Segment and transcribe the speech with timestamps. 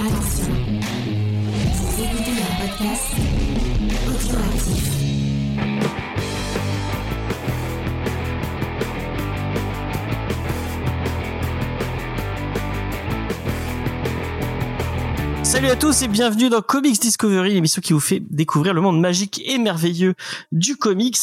[0.00, 0.54] Attention,
[1.98, 3.02] écoutez podcast.
[15.42, 19.00] Salut à tous et bienvenue dans Comics Discovery, l'émission qui vous fait découvrir le monde
[19.00, 20.14] magique et merveilleux
[20.52, 21.18] du comics.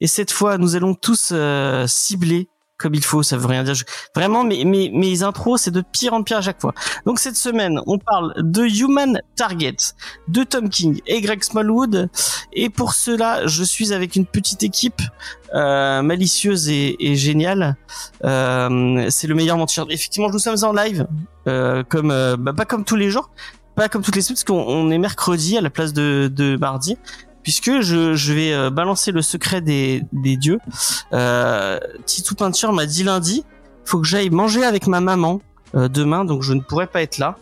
[0.00, 2.48] Et cette fois, nous allons tous euh, cibler
[2.80, 3.74] comme il faut, ça veut rien dire.
[4.14, 6.72] Vraiment, mes, mes, mes intros, c'est de pire en pire à chaque fois.
[7.06, 9.76] Donc cette semaine, on parle de Human Target,
[10.28, 12.08] de Tom King et Greg Smallwood.
[12.52, 15.02] Et pour cela, je suis avec une petite équipe
[15.54, 17.76] euh, malicieuse et, et géniale.
[18.24, 19.84] Euh, c'est le meilleur mentir.
[19.90, 21.06] Effectivement, nous sommes en live,
[21.46, 23.30] euh, comme euh, bah, pas comme tous les jours,
[23.76, 26.56] pas comme toutes les semaines, parce qu'on on est mercredi à la place de, de
[26.56, 26.96] mardi.
[27.42, 30.58] Puisque je, je vais euh, balancer le secret des, des dieux.
[31.12, 33.44] Euh, Titou Peinture m'a dit lundi,
[33.84, 35.40] faut que j'aille manger avec ma maman
[35.74, 37.36] euh, demain, donc je ne pourrai pas être là.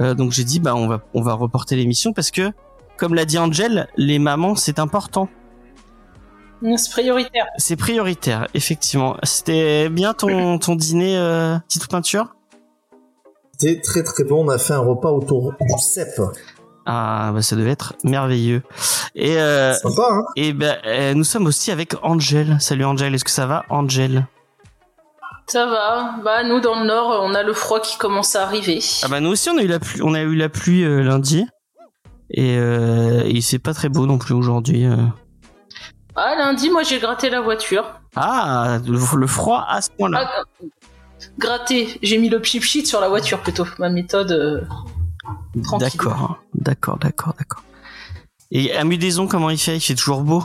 [0.00, 2.50] Euh, donc j'ai dit bah on va on va reporter l'émission parce que
[2.96, 5.28] comme l'a dit Angel, les mamans c'est important,
[6.76, 7.46] C'est prioritaire.
[7.58, 9.16] c'est prioritaire effectivement.
[9.22, 12.34] C'était bien ton ton dîner euh, Titou Peinture?
[13.58, 14.44] C'était très très bon.
[14.44, 16.08] On a fait un repas autour du cep.
[16.86, 18.62] Ah bah ça devait être merveilleux.
[19.14, 22.56] Et euh, Sympa, hein et ben euh, nous sommes aussi avec Angel.
[22.60, 24.26] Salut Angel, est-ce que ça va Angel?
[25.46, 26.16] Ça va.
[26.24, 28.80] Bah nous dans le nord, on a le froid qui commence à arriver.
[29.02, 31.02] Ah bah nous aussi on a eu la pluie, on a eu la pluie euh,
[31.02, 31.46] lundi
[32.30, 34.84] et euh, il fait pas très beau non plus aujourd'hui.
[34.86, 34.96] euh.
[36.16, 37.84] Ah lundi, moi j'ai gratté la voiture.
[38.16, 40.28] Ah le, le froid à ce point-là.
[40.28, 40.64] Ah,
[41.38, 41.98] gratté.
[42.02, 43.66] J'ai mis le pchip sheet sur la voiture plutôt.
[43.78, 44.66] Ma méthode.
[45.56, 45.88] Euh, tranquille.
[45.90, 47.62] d'accord, d'accord, d'accord, d'accord.
[48.50, 49.76] Et à Mudaison comment il fait?
[49.76, 50.44] Il fait toujours beau?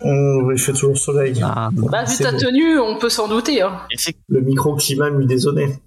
[0.00, 1.40] On il fait toujours soleil.
[1.42, 3.62] Ah, Bah vu C'est ta tenue, on peut s'en douter.
[3.62, 3.80] Hein.
[4.28, 5.78] Le microclimat m'eût désonné.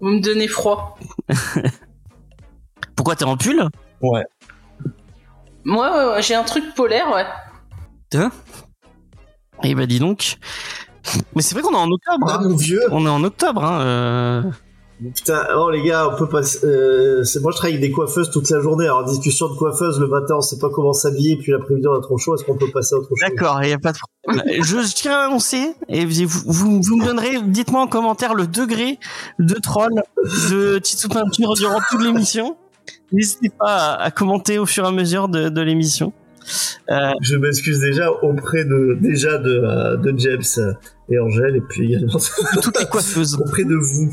[0.00, 0.98] Vous me donnez froid.
[2.96, 3.68] Pourquoi t'es en pull?
[4.00, 4.24] Ouais.
[5.64, 7.24] Moi, ouais, j'ai un truc polaire, ouais.
[9.62, 10.38] Eh bah dis donc.
[11.34, 12.26] Mais c'est vrai qu'on est en octobre.
[12.28, 12.48] Ah hein.
[12.48, 13.64] mon vieux On est en octobre.
[13.64, 14.42] Hein, euh.
[15.14, 16.42] Putain, oh les gars, on peut pas...
[16.64, 18.84] Euh, moi je travaille avec des coiffeuses toute la journée.
[18.84, 22.00] Alors discussion de coiffeuse le matin, on sait pas comment s'habiller, puis l'après-midi on a
[22.00, 22.34] trop chaud.
[22.34, 23.18] Est-ce qu'on peut passer à autre chose?
[23.20, 24.44] D'accord, il y a pas de problème.
[24.62, 28.98] Je, tiens à annoncer et vous, vous, vous me donnerez, dites-moi en commentaire le degré
[29.38, 29.92] de troll
[30.50, 32.56] de Titsou Peinture durant toute l'émission.
[33.12, 36.12] N'hésitez pas à, à commenter au fur et à mesure de, de l'émission.
[36.90, 40.76] Euh, Je m'excuse déjà auprès de déjà de, euh, de James
[41.08, 42.18] et Angèle, et puis également
[42.62, 43.34] toutes les coiffeuses.
[43.40, 44.12] auprès de vous.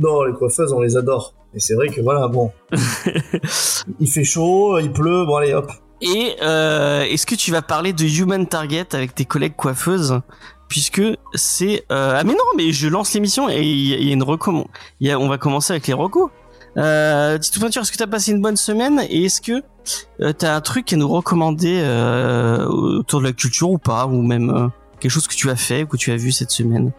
[0.00, 1.34] Non, les coiffeuses, on les adore.
[1.54, 2.50] Et c'est vrai que voilà, bon.
[4.00, 5.70] il fait chaud, il pleut, bon allez hop.
[6.00, 10.20] Et euh, est-ce que tu vas parler de Human Target avec tes collègues coiffeuses?
[10.68, 11.02] Puisque
[11.34, 14.66] c'est euh, ah mais non mais je lance l'émission et il y, a- une recommande.
[15.02, 16.30] On va commencer avec les recos.
[16.76, 19.62] Euh, Tito Peinture, est-ce que t'as passé une bonne semaine et est-ce que
[20.20, 21.82] euh, t'as un truc à nous recommander
[22.68, 25.86] autour de la culture ou pas ou même quelque chose que tu as fait ou
[25.88, 26.92] que tu as vu cette semaine?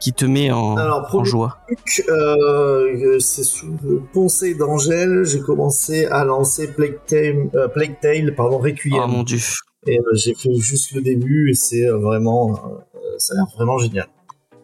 [0.00, 1.58] Qui te met en, Alors, en premier joie.
[1.66, 7.98] truc, euh, c'est sous le conseil d'Angèle, j'ai commencé à lancer Plague Tale, euh, Plague
[8.00, 9.00] Tale pardon, Requiem.
[9.02, 9.38] Oh mon dieu.
[9.86, 12.52] Et euh, j'ai fait juste le début et c'est euh, vraiment,
[12.94, 14.08] euh, ça a l'air vraiment génial.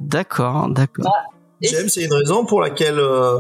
[0.01, 1.13] D'accord, d'accord.
[1.63, 3.39] Et- James, c'est une raison pour laquelle euh,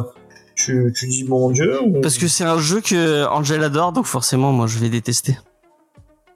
[0.55, 2.01] tu, tu dis mon dieu ou...
[2.01, 5.37] Parce que c'est un jeu que Angel adore donc forcément moi je vais détester.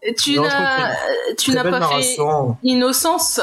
[0.02, 0.92] Et Tu n'as, pas
[1.46, 2.56] fait narration.
[2.62, 3.40] Innocence?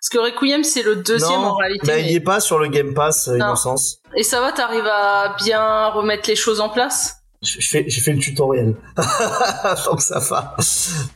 [0.00, 1.86] Parce que Requiem, c'est le deuxième non, en réalité.
[1.86, 3.46] mais mais- il est pas sur le Game Pass, euh, Non.
[3.46, 3.98] Innocence.
[4.14, 7.16] Et ça va, t'arrives à bien remettre les choses en place?
[7.42, 8.76] J'ai fait, j'ai fait le tutoriel.
[9.86, 10.56] Donc ça va.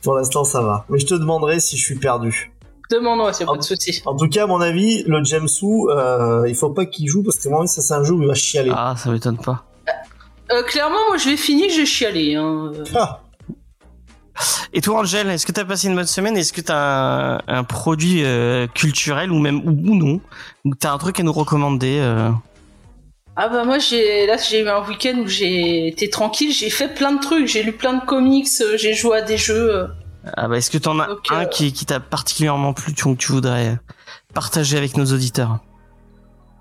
[0.03, 0.85] Pour l'instant, ça va.
[0.89, 2.51] Mais je te demanderai si je suis perdu.
[2.89, 4.01] Demande-moi, c'est pas de souci.
[4.05, 7.37] En tout cas, à mon avis, le Jamsu, euh, il faut pas qu'il joue parce
[7.37, 8.71] que moi, ça c'est un jeu où il va chialer.
[8.75, 9.63] Ah ça m'étonne pas.
[10.51, 12.35] Euh, clairement, moi, je l'ai fini, j'ai chialé.
[12.35, 12.71] Hein.
[12.93, 13.21] Ah.
[14.73, 16.37] Et toi, Angèle, est-ce que t'as passé une bonne semaine?
[16.37, 20.21] Est-ce que t'as un, un produit euh, culturel ou même ou, ou non?
[20.65, 22.29] Ou t'as un truc à nous recommander euh?
[23.35, 26.93] Ah bah moi, j'ai là, j'ai eu un week-end où j'ai été tranquille, j'ai fait
[26.93, 29.87] plein de trucs, j'ai lu plein de comics, euh, j'ai joué à des jeux.
[30.37, 33.13] Ah bah, est-ce que t'en as Donc, un euh, qui, qui t'a particulièrement plu, que
[33.15, 33.79] tu voudrais
[34.33, 35.59] partager avec nos auditeurs?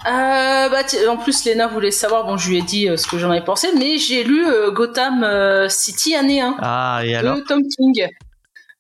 [0.07, 3.19] Euh, bah, en plus, Lena voulait savoir, bon, je lui ai dit euh, ce que
[3.19, 6.57] j'en avais pensé, mais j'ai lu euh, Gotham euh, City année 1.
[6.61, 8.09] Ah et alors de Tom King.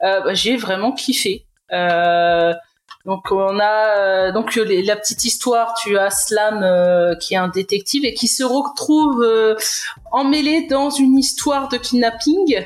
[0.02, 1.44] Euh, bah, j'ai vraiment kiffé.
[1.72, 2.52] Euh,
[3.04, 5.74] donc on a euh, donc les- la petite histoire.
[5.82, 9.56] Tu as Slam euh, qui est un détective et qui se retrouve euh,
[10.12, 12.64] emmêlé dans une histoire de kidnapping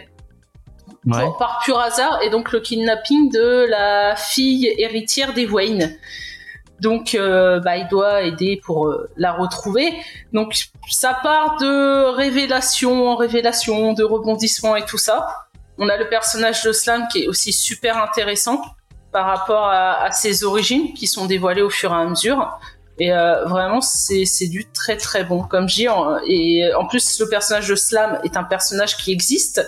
[1.07, 1.27] Ouais.
[1.39, 5.95] par pur hasard et donc le kidnapping de la fille héritière des Wayne.
[6.81, 9.93] Donc, euh, bah, il doit aider pour euh, la retrouver.
[10.33, 10.55] Donc,
[10.89, 15.27] ça part de révélation en révélation, de rebondissement et tout ça.
[15.79, 18.63] On a le personnage de Slam qui est aussi super intéressant
[19.13, 22.59] par rapport à, ses origines qui sont dévoilées au fur et à mesure.
[22.99, 25.43] Et euh, vraiment, c'est du très très bon.
[25.43, 25.87] Comme je dis,
[26.27, 29.65] et en plus, le personnage de Slam est un personnage qui existe.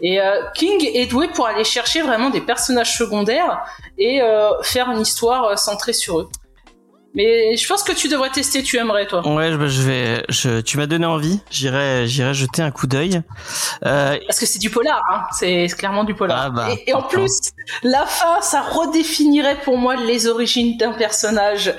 [0.00, 3.64] Et euh, King est doué pour aller chercher vraiment des personnages secondaires
[3.98, 6.28] et euh, faire une histoire euh, centrée sur eux.
[7.14, 9.26] Mais je pense que tu devrais tester, tu aimerais toi.
[9.26, 10.22] Ouais, bah, je vais.
[10.28, 11.40] Je, tu m'as donné envie.
[11.50, 13.22] J'irai, j'irai jeter un coup d'œil.
[13.86, 15.22] Euh, Parce que c'est du polar, hein.
[15.32, 16.38] c'est clairement du polar.
[16.38, 17.52] Ah bah, et, et en plus,
[17.82, 21.72] la fin, ça redéfinirait pour moi les origines d'un personnage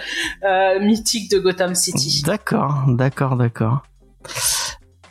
[0.43, 2.23] euh, mythique de Gotham City.
[2.25, 3.83] D'accord, d'accord, d'accord.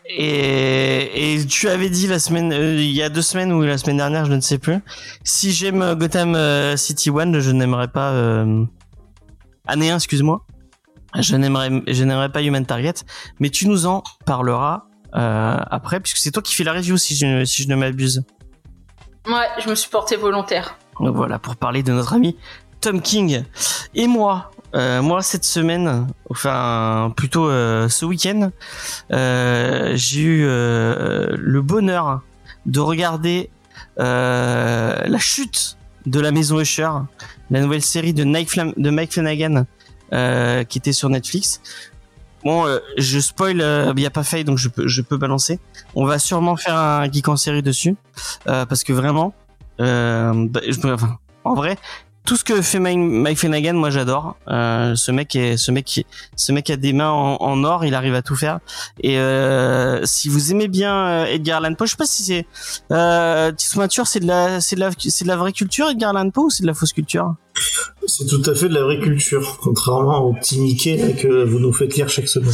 [0.09, 3.77] Et, et tu avais dit la semaine, euh, il y a deux semaines ou la
[3.77, 4.79] semaine dernière, je ne sais plus.
[5.25, 8.65] Si j'aime euh, Gotham euh, City One, je n'aimerais pas euh,
[9.67, 10.45] année 1, excuse-moi.
[11.19, 12.95] Je n'aimerais, je n'aimerais pas Human Target,
[13.41, 17.17] mais tu nous en parleras euh, après, puisque c'est toi qui fais la review si
[17.17, 18.23] je, si je ne m'abuse.
[19.27, 20.79] Ouais, je me suis porté volontaire.
[21.01, 22.37] Donc voilà, pour parler de notre ami
[22.81, 23.43] Tom King.
[23.95, 28.51] Et moi, euh, moi cette semaine, enfin plutôt euh, ce week-end,
[29.13, 32.23] euh, j'ai eu euh, le bonheur
[32.67, 33.51] de regarder
[33.99, 36.91] euh, la chute de la maison Usher,
[37.51, 39.67] la nouvelle série de, Mike de Flanagan
[40.69, 41.61] qui était sur Netflix.
[42.45, 42.65] Bon,
[42.97, 45.59] je spoil, il n'y a pas faille, donc je peux, je peux balancer.
[45.97, 47.97] On va sûrement faire un geek en série dessus,
[48.45, 49.35] parce que vraiment,
[49.79, 51.77] bah, je enfin, en vrai,
[52.27, 54.37] tout ce que fait Mike, Flanagan, moi j'adore.
[54.49, 57.95] Euh, ce mec est, ce mec, ce mec a des mains en, en or, il
[57.95, 58.59] arrive à tout faire.
[59.01, 62.47] Et euh, si vous aimez bien euh, Edgar Allan Poe, je sais pas si c'est
[62.93, 66.31] euh, Peinture, c'est de la, c'est de la, c'est de la vraie culture Edgar Allan
[66.31, 67.35] Poe ou c'est de la fausse culture?
[68.07, 71.59] C'est tout à fait de la vraie culture, contrairement au petit Mickey là, que vous
[71.59, 72.53] nous faites lire chaque semaine.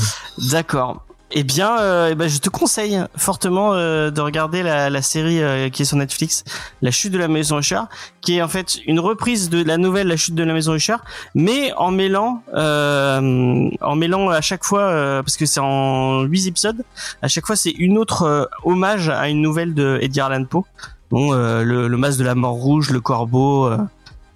[0.50, 1.04] D'accord.
[1.34, 5.70] Eh bien, euh, eh ben, je te conseille fortement euh, de regarder la, série euh,
[5.70, 6.44] qui est sur Netflix,
[6.82, 7.80] La chute de la maison Usher,
[8.20, 10.96] qui est en fait une reprise de la nouvelle La chute de la maison Usher,
[11.34, 16.84] mais en mêlant, euh, en mêlant à chaque fois, parce que c'est en huit épisodes,
[17.22, 20.64] à chaque fois c'est une autre hommage à une nouvelle de Edgar Allan Poe,
[21.12, 23.70] le, le masque de la mort rouge, le corbeau.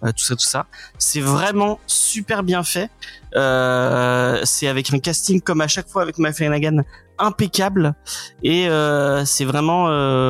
[0.05, 0.67] Euh, tout ça, tout ça.
[0.99, 2.91] C'est vraiment super bien fait.
[3.35, 6.83] Euh, c'est avec un casting comme à chaque fois avec Flanagan
[7.19, 7.95] impeccable
[8.43, 9.85] et euh, c'est vraiment,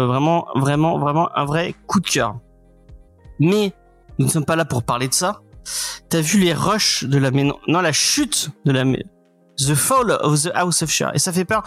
[0.07, 2.37] vraiment, vraiment, vraiment un vrai coup de cœur.
[3.39, 3.73] Mais
[4.19, 5.41] nous ne sommes pas là pour parler de ça.
[6.09, 8.99] T'as vu les rushs de la maison, non la chute de la ma-
[9.59, 11.63] The Fall of the House of Share et ça fait peur.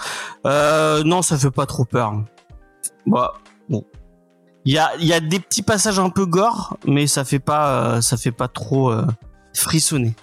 [0.45, 2.13] Non, ça fait pas trop peur.
[3.05, 3.33] Bah,
[3.67, 3.83] bon.
[4.69, 7.95] Il y a, y a des petits passages un peu gore, mais ça fait pas,
[7.95, 9.03] euh, ça fait pas trop euh,
[9.55, 10.13] frissonner.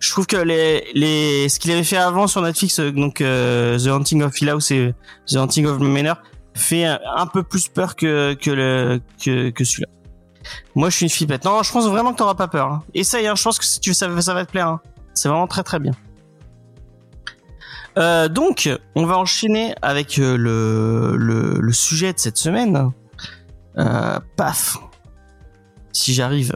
[0.00, 3.86] Je trouve que les, les, ce qu'il avait fait avant sur Netflix, euh, donc The
[3.86, 4.94] Haunting of Hill House et
[5.26, 6.18] The Haunting of Manor,
[6.52, 9.88] fait un, peu plus peur que que que, que celui-là.
[10.74, 11.46] Moi, je suis une flippette.
[11.46, 12.70] Non, je pense vraiment que t'auras pas peur.
[12.70, 12.82] hein.
[12.92, 14.68] Essaye, hein, je pense que si tu ça, ça va te plaire.
[14.68, 14.80] hein.
[15.14, 15.92] C'est vraiment très très bien.
[17.96, 22.90] Euh, donc, on va enchaîner avec le, le, le sujet de cette semaine.
[23.78, 24.78] Euh, paf.
[25.92, 26.54] Si j'arrive.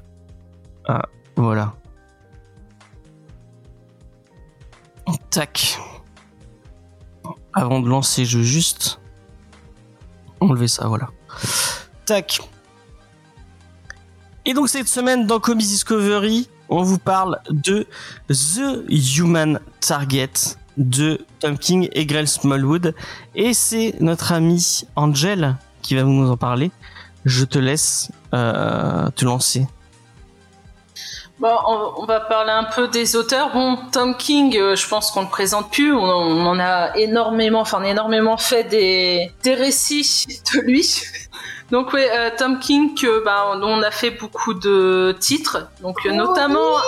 [0.87, 1.03] Ah,
[1.37, 1.75] voilà.
[5.31, 5.79] Tac.
[7.53, 9.01] Avant de lancer, je veux juste
[10.41, 11.11] enlever ça, voilà.
[12.07, 12.41] Tac.
[14.45, 17.87] Et donc cette semaine dans Comics Discovery, on vous parle de
[18.29, 20.31] The Human Target
[20.79, 22.95] de Tom King et Grell Smallwood.
[23.35, 26.71] Et c'est notre ami Angel qui va nous en parler.
[27.25, 29.67] Je te laisse euh, te lancer.
[31.41, 31.55] Bon,
[31.97, 33.53] on, va parler un peu des auteurs.
[33.53, 35.95] Bon, Tom King, euh, je pense qu'on le présente plus.
[35.95, 41.01] On, en a énormément, enfin, on a énormément fait des, des récits de lui.
[41.71, 45.99] Donc oui, euh, Tom King, que, bah, on, on a fait beaucoup de titres, donc
[46.07, 46.79] euh, notamment,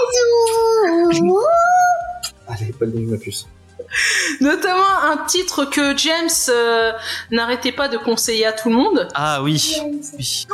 [2.48, 3.46] Allez, pas le ma puce.
[4.40, 6.92] notamment un titre que James euh,
[7.30, 9.76] n'arrêtait pas de conseiller à tout le monde, Ah oui,
[10.16, 10.46] oui.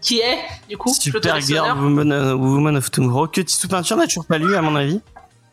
[0.00, 1.78] qui est, du coup, Super Girl.
[1.78, 5.00] Woman, Woman of Tomorrow que Tissou Peinture n'a toujours pas lu à mon avis.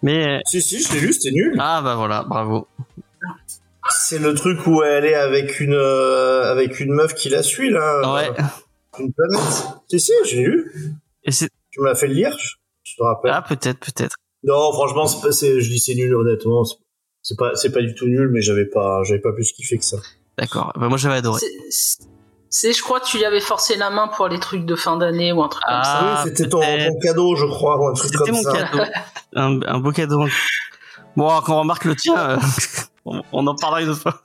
[0.01, 1.55] Mais euh, Si, si, je l'ai lu, c'était nul.
[1.59, 2.67] ah bah voilà, bravo.
[3.89, 7.69] C'est le truc où elle est avec une, euh, avec une meuf qui la suit,
[7.69, 8.13] là.
[8.13, 8.29] Ouais.
[8.29, 8.43] euh,
[8.99, 9.53] Une planète.
[9.89, 10.71] Si, si, je l'ai lu.
[11.23, 12.35] Et c'est Tu me l'as fait lire,
[12.83, 13.31] je, te rappelle.
[13.33, 14.15] ah peut-être peut-être.
[14.43, 16.63] Non, franchement, c'est pas, c'est- je dis c'est nul, honnêtement.
[17.23, 19.85] C'est- pas, c'est pas du tout nul, mais j'avais pas, j'avais pas plus kiffé que
[19.85, 19.97] ça.
[20.37, 20.71] D'accord.
[20.75, 21.41] Bah, moi j'avais adoré.
[22.49, 24.95] C'est- je crois, que tu lui avais forcé la main pour les trucs de fin
[24.97, 25.99] d'année ou un truc comme ça.
[25.99, 28.51] Ah, oui, c'était ton, ton cadeau, je crois, ou un truc C'était comme mon ça.
[28.51, 28.83] cadeau.
[29.35, 30.25] un, un beau cadeau.
[31.15, 32.37] Bon, quand on remarque le tien, euh,
[33.05, 34.21] on, on en parlera une autre fois.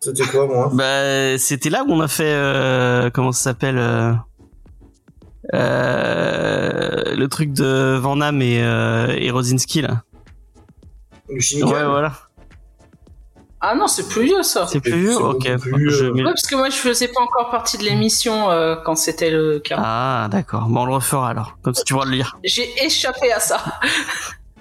[0.00, 0.70] C'était quoi, moi?
[0.74, 4.12] Bah, c'était là où on a fait, euh, comment ça s'appelle euh,
[5.54, 10.02] euh, Le truc de Van Damme et, euh, et Rosinski, là.
[11.28, 12.12] Le Shinigami Ouais, voilà.
[13.60, 14.66] Ah non, c'est plus vieux ça.
[14.68, 15.56] C'est plus vieux Ok.
[15.58, 18.76] plus, Je mets- Ouais, parce que moi je faisais pas encore partie de l'émission euh,
[18.84, 19.76] quand c'était le cas.
[19.78, 20.66] Ah, d'accord.
[20.68, 21.58] Bon, on le refera alors.
[21.62, 22.38] Comme ça, tu pourras le lire.
[22.44, 23.60] J'ai échappé à ça.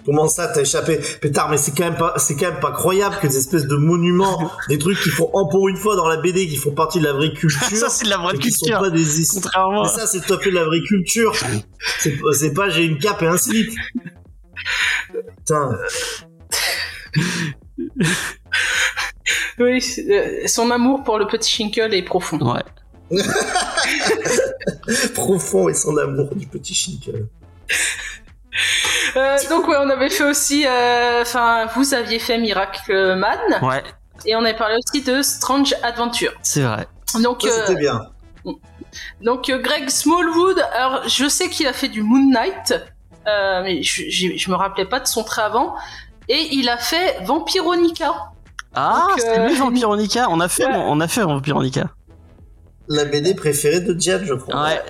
[0.03, 0.99] Comment ça, t'as échappé?
[1.21, 3.75] Pétard, mais c'est quand même pas, c'est quand même pas croyable que des espèces de
[3.75, 6.99] monuments, des trucs qui font, en pour une fois dans la BD, qui font partie
[6.99, 7.61] de la vraie culture.
[7.77, 9.03] ça, c'est de la vraie sont pas des.
[9.33, 9.83] Contrairement.
[9.83, 11.33] Mais ça, c'est tout à fait de la vraie culture.
[11.99, 13.69] C'est pas- c'est pas j'ai une cape et un slip.
[15.37, 15.69] Putain.
[19.59, 22.37] Oui, euh, son amour pour le petit Shinkle est profond.
[22.39, 22.63] Ouais.
[25.15, 27.09] Profond et son amour du petit chic.
[29.15, 33.83] Euh, donc ouais, on avait fait aussi, euh, enfin, vous aviez fait Miracle Man Ouais,
[34.25, 36.33] et on avait parlé aussi de Strange Adventure.
[36.43, 36.87] c'est vrai.
[37.21, 38.01] Donc, euh, c'était bien.
[39.21, 42.73] donc euh, Greg Smallwood, alors je sais qu'il a fait du Moon Knight,
[43.27, 45.75] euh, mais je, je, je me rappelais pas de son trait avant,
[46.29, 48.13] et il a fait Vampironica.
[48.75, 50.27] Ah, c'était euh, lui Vampironica.
[50.29, 50.75] On a fait, Ouais.
[50.75, 51.85] on a fait Vampironica.
[52.87, 54.63] La BD préférée de Jen, je crois.
[54.63, 54.81] Ouais.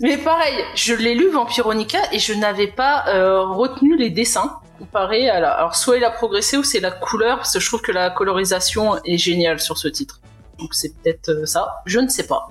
[0.00, 5.30] Mais pareil, je l'ai lu Vampironica et je n'avais pas euh, retenu les dessins comparé
[5.30, 5.52] à la.
[5.52, 8.10] Alors soit il a progressé ou c'est la couleur parce que je trouve que la
[8.10, 10.20] colorisation est géniale sur ce titre.
[10.58, 12.48] Donc c'est peut-être euh, ça, je ne sais pas.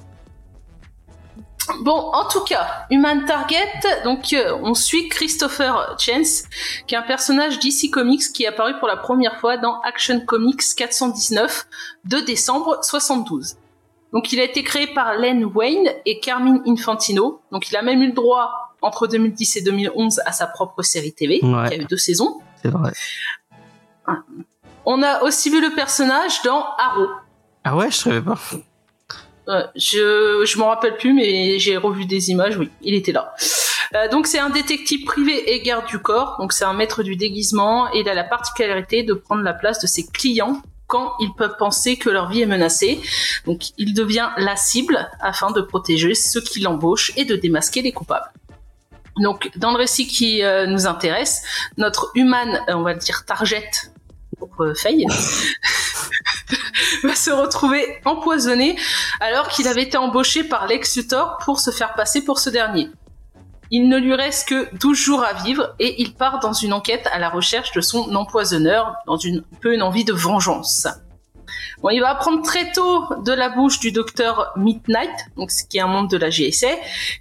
[1.82, 3.72] Bon, en tout cas, Human Target,
[4.04, 6.44] donc euh, on suit Christopher Chance,
[6.88, 10.20] qui est un personnage DC Comics qui est apparu pour la première fois dans Action
[10.26, 11.66] Comics 419
[12.06, 13.56] de décembre 72.
[14.12, 17.42] Donc il a été créé par Len Wayne et Carmine Infantino.
[17.52, 21.14] Donc il a même eu le droit entre 2010 et 2011 à sa propre série
[21.14, 21.70] TV, Ouais.
[21.70, 22.40] qui a eu deux saisons.
[22.62, 22.92] C'est vrai.
[24.86, 27.08] On a aussi vu le personnage dans Arrow.
[27.64, 28.38] Ah ouais, je savais pas.
[29.50, 32.58] Euh, je je m'en rappelle plus, mais j'ai revu des images.
[32.58, 33.34] Oui, il était là.
[33.96, 36.38] Euh, donc c'est un détective privé et garde du corps.
[36.40, 39.80] Donc c'est un maître du déguisement et il a la particularité de prendre la place
[39.80, 43.00] de ses clients quand ils peuvent penser que leur vie est menacée.
[43.46, 47.92] Donc il devient la cible afin de protéger ceux qui l'embauchent et de démasquer les
[47.92, 48.32] coupables.
[49.18, 51.44] Donc dans le récit qui euh, nous intéresse,
[51.78, 53.70] notre human, euh, on va dire target
[57.04, 58.78] va se retrouver empoisonné
[59.20, 62.90] alors qu'il avait été embauché par Lex Luthor pour se faire passer pour ce dernier.
[63.72, 67.08] Il ne lui reste que 12 jours à vivre et il part dans une enquête
[67.12, 70.88] à la recherche de son empoisonneur, dans une un peu une envie de vengeance.
[71.84, 75.78] Bon, il va apprendre très tôt de la bouche du docteur Midnight, donc ce qui
[75.78, 76.68] est un membre de la GSA,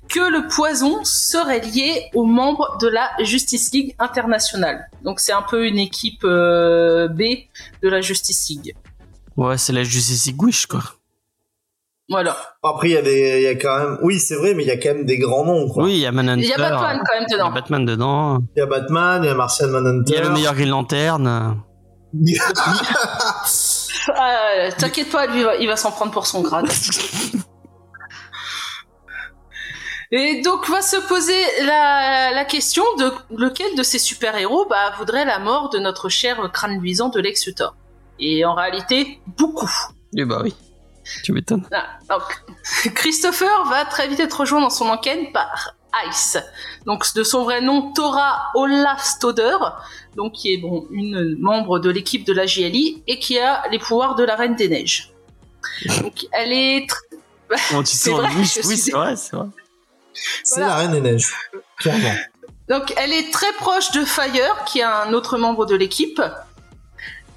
[0.09, 4.89] que le poison serait lié aux membres de la Justice League internationale.
[5.03, 7.23] Donc c'est un peu une équipe euh, B
[7.83, 8.77] de la Justice League.
[9.37, 10.83] Ouais, c'est la Justice League Wish, quoi.
[12.09, 12.37] Voilà.
[12.63, 14.69] Après, il y a des, il y a quand même, oui, c'est vrai, mais il
[14.69, 15.85] y a quand même des grands noms, quoi.
[15.85, 16.45] Oui, il y a Manhunter.
[16.45, 17.51] Il y a Batman quand même Il y a dedans.
[17.51, 18.39] Batman dedans.
[18.55, 20.15] Il y a Batman, il y a Martian Il Manhunter.
[20.15, 21.57] y a le meilleur Green Lantern.
[24.09, 26.67] Ah, T'inquiète pas, lui, il va, s'en prendre pour son grade.
[30.15, 35.25] Et donc va se poser la, la question de lequel de ces super-héros bah, voudrait
[35.25, 37.75] la mort de notre cher crâne luisant de Lex Luthor.
[38.19, 39.71] Et en réalité, beaucoup.
[40.17, 40.55] Eh bah oui.
[41.25, 41.67] Tu m'étonnes.
[41.73, 42.45] Ah, donc,
[42.95, 45.75] Christopher va très vite être rejoint dans son enquête par
[46.09, 46.39] Ice.
[46.87, 49.57] Donc de son vrai nom, Tora Olaf Stoder,
[50.17, 53.79] donc qui est bon une membre de l'équipe de la JLI et qui a les
[53.79, 55.11] pouvoirs de la Reine des Neiges.
[56.03, 56.87] Donc elle est
[57.71, 59.47] tu C'est tournes vrai, Oui, je oui, suis- c'est vrai, c'est vrai.
[60.45, 60.69] C'est Voilà.
[60.69, 61.33] la Reine des Neiges.
[61.79, 62.15] Clairement.
[62.69, 66.21] donc elle est très proche de Fire, qui est un autre membre de l'équipe,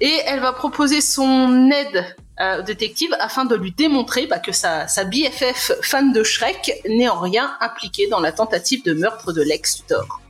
[0.00, 2.04] et elle va proposer son aide
[2.40, 6.82] euh, au détective afin de lui démontrer bah, que sa, sa BFF fan de Shrek
[6.86, 10.20] n'est en rien impliquée dans la tentative de meurtre de Lex Luthor.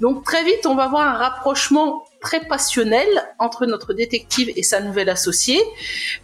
[0.00, 3.06] Donc très vite, on va voir un rapprochement très passionnel
[3.38, 5.60] entre notre détective et sa nouvelle associée,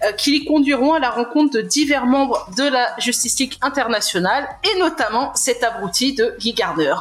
[0.04, 4.47] euh, qui les conduiront à la rencontre de divers membres de la Justice League internationale,
[4.64, 6.95] et notamment cet abruti de Guy Gardner.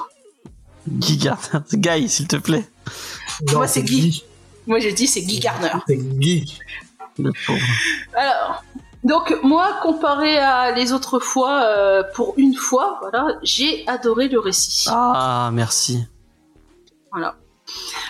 [0.88, 1.60] Guy Gardner.
[1.74, 2.66] Guy, s'il te plaît.
[3.48, 4.24] Non, Moi, c'est Guy.
[4.68, 5.72] Moi j'ai dit c'est Guy Gardner.
[5.88, 6.60] C'est Guy.
[7.20, 7.60] Le pauvre.
[8.14, 8.64] Alors,
[9.04, 14.40] donc moi, comparé à les autres fois, euh, pour une fois, voilà, j'ai adoré le
[14.40, 14.88] récit.
[14.90, 16.06] Ah, merci.
[17.16, 17.36] Voilà.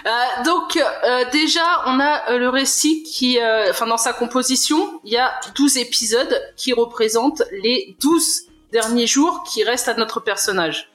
[0.05, 4.99] Euh, donc euh, déjà, on a euh, le récit qui, euh, enfin dans sa composition,
[5.05, 8.41] il y a 12 épisodes qui représentent les 12
[8.73, 10.89] derniers jours qui restent à notre personnage.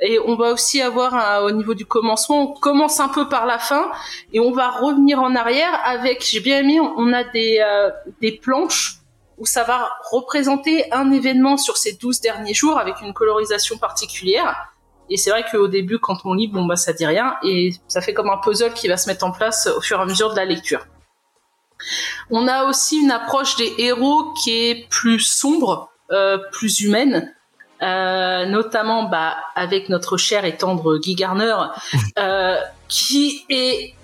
[0.00, 3.44] Et on va aussi avoir un- au niveau du commencement, on commence un peu par
[3.44, 3.90] la fin
[4.32, 7.90] et on va revenir en arrière avec, j'ai bien aimé, on a des, euh,
[8.22, 8.94] des planches
[9.36, 14.72] où ça va représenter un événement sur ces 12 derniers jours avec une colorisation particulière.
[15.10, 18.00] Et c'est vrai qu'au début, quand on lit, bon, bah, ça dit rien, et ça
[18.00, 20.30] fait comme un puzzle qui va se mettre en place au fur et à mesure
[20.30, 20.86] de la lecture.
[22.30, 27.32] On a aussi une approche des héros qui est plus sombre, euh, plus humaine,
[27.82, 31.54] euh, notamment bah, avec notre cher et tendre Guy Garner,
[32.18, 32.56] euh,
[32.88, 33.94] qui est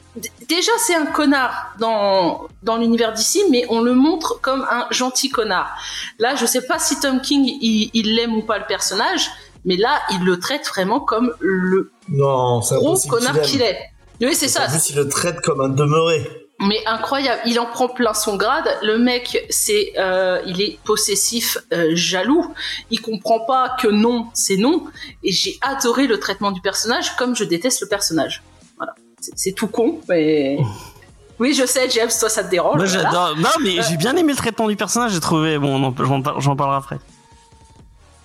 [0.49, 5.29] déjà c'est un connard dans dans l'univers d'ici, mais on le montre comme un gentil
[5.29, 5.77] connard.
[6.19, 9.29] Là, je sais pas si Tom King il l'aime ou pas le personnage,
[9.65, 13.79] mais là, il le traite vraiment comme le Non, c'est gros connard qu'il est.
[14.21, 14.67] Oui, c'est ça.
[14.67, 16.29] En plus, il le traite comme un demeuré.
[16.61, 18.69] Mais incroyable, il en prend plein son grade.
[18.83, 22.55] Le mec, c'est, euh, il est possessif, euh, jaloux.
[22.91, 24.85] Il comprend pas que non, c'est non.
[25.25, 28.43] Et j'ai adoré le traitement du personnage, comme je déteste le personnage.
[28.77, 30.59] Voilà, c'est c'est tout con, mais
[31.41, 32.77] oui, je sais, James, toi ça te dérange.
[32.77, 33.03] Moi, voilà.
[33.03, 33.37] j'adore.
[33.37, 35.13] Non, mais j'ai bien aimé le traitement du personnage.
[35.13, 35.59] J'ai trouvé.
[35.59, 35.93] Bon,
[36.39, 36.99] j'en parlerai après.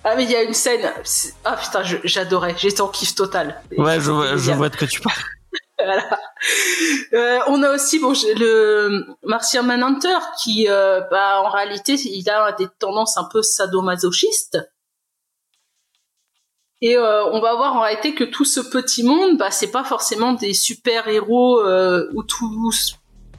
[0.04, 0.90] Ah mais il y a une scène.
[1.44, 2.54] Ah putain, j'adorais.
[2.56, 3.60] J'étais en kiff total.
[3.76, 5.16] Ouais, je vois, je vois de quoi tu parles.
[5.82, 6.20] Voilà.
[7.14, 12.28] Euh, on a aussi bon j'ai le Martian Manhunter qui euh, bah en réalité il
[12.28, 14.58] a des tendances un peu sadomasochistes
[16.82, 19.84] et euh, on va voir en réalité que tout ce petit monde bah c'est pas
[19.84, 22.72] forcément des super héros euh, où tout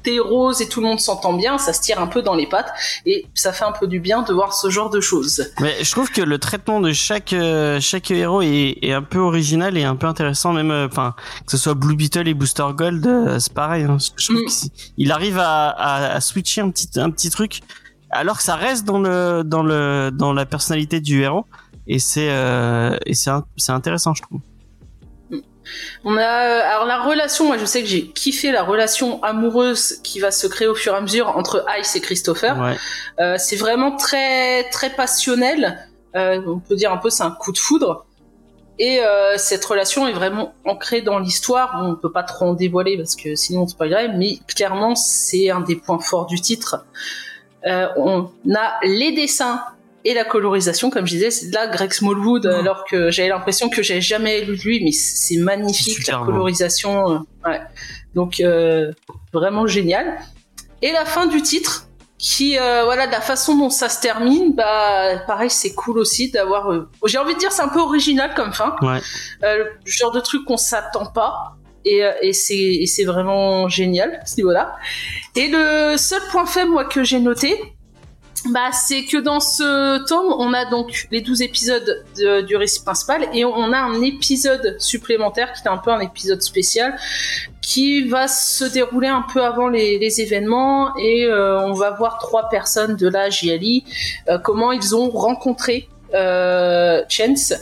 [0.05, 2.47] est rose et tout le monde s'entend bien ça se tire un peu dans les
[2.47, 2.71] pattes
[3.05, 5.91] et ça fait un peu du bien de voir ce genre de choses Mais je
[5.91, 9.83] trouve que le traitement de chaque euh, chaque héros est, est un peu original et
[9.83, 11.15] un peu intéressant, même euh, enfin
[11.45, 13.83] que ce soit Blue Beetle et Booster Gold, euh, c'est pareil.
[13.83, 13.97] hein.
[14.17, 14.45] Je trouve Mm.
[14.47, 17.61] qu'il il arrive à, à, à switcher un petit un petit truc,
[18.09, 21.45] alors que ça reste dans le dans le dans la personnalité du héros
[21.87, 24.39] et c'est euh, et c'est c'est intéressant, je trouve.
[26.03, 29.99] On a euh, alors la relation, moi je sais que j'ai kiffé la relation amoureuse
[30.03, 32.57] qui va se créer au fur et à mesure entre Ice et Christopher.
[32.59, 32.77] Ouais.
[33.19, 35.87] Euh, c'est vraiment très très passionnel.
[36.15, 38.05] Euh, on peut dire un peu c'est un coup de foudre.
[38.79, 41.79] Et euh, cette relation est vraiment ancrée dans l'histoire.
[41.79, 45.51] Bon, on peut pas trop en dévoiler parce que sinon on spoilerait, mais clairement c'est
[45.51, 46.85] un des points forts du titre.
[47.63, 49.61] On a les dessins
[50.05, 52.55] et la colorisation, comme je disais, c'est là Greg Smallwood, Oh.
[52.59, 57.11] alors que j'avais l'impression que j'avais jamais lu de lui, mais c'est magnifique la colorisation.
[57.11, 57.61] euh, ouais.
[58.15, 58.91] Donc euh,
[59.33, 60.17] vraiment génial.
[60.81, 61.87] Et la fin du titre,
[62.17, 66.29] qui euh, voilà de la façon dont ça se termine, bah pareil c'est cool aussi
[66.31, 66.71] d'avoir.
[66.71, 68.99] euh, J'ai envie de dire c'est un peu original comme fin, Ouais.
[69.43, 71.55] Euh, le genre de truc qu'on s'attend pas.
[71.83, 74.75] Et, et c'est et c'est vraiment génial à ce niveau-là.
[75.35, 77.59] Et le seul point faible moi que j'ai noté,
[78.49, 82.83] bah, c'est que dans ce tome, on a donc les 12 épisodes de- du récit
[82.83, 86.97] principal et on a un épisode supplémentaire qui est un peu un épisode spécial
[87.61, 92.17] qui va se dérouler un peu avant les, les événements et euh, on va voir
[92.17, 93.85] trois personnes de la JLI,
[94.29, 97.53] euh, comment ils ont rencontré euh, Chance.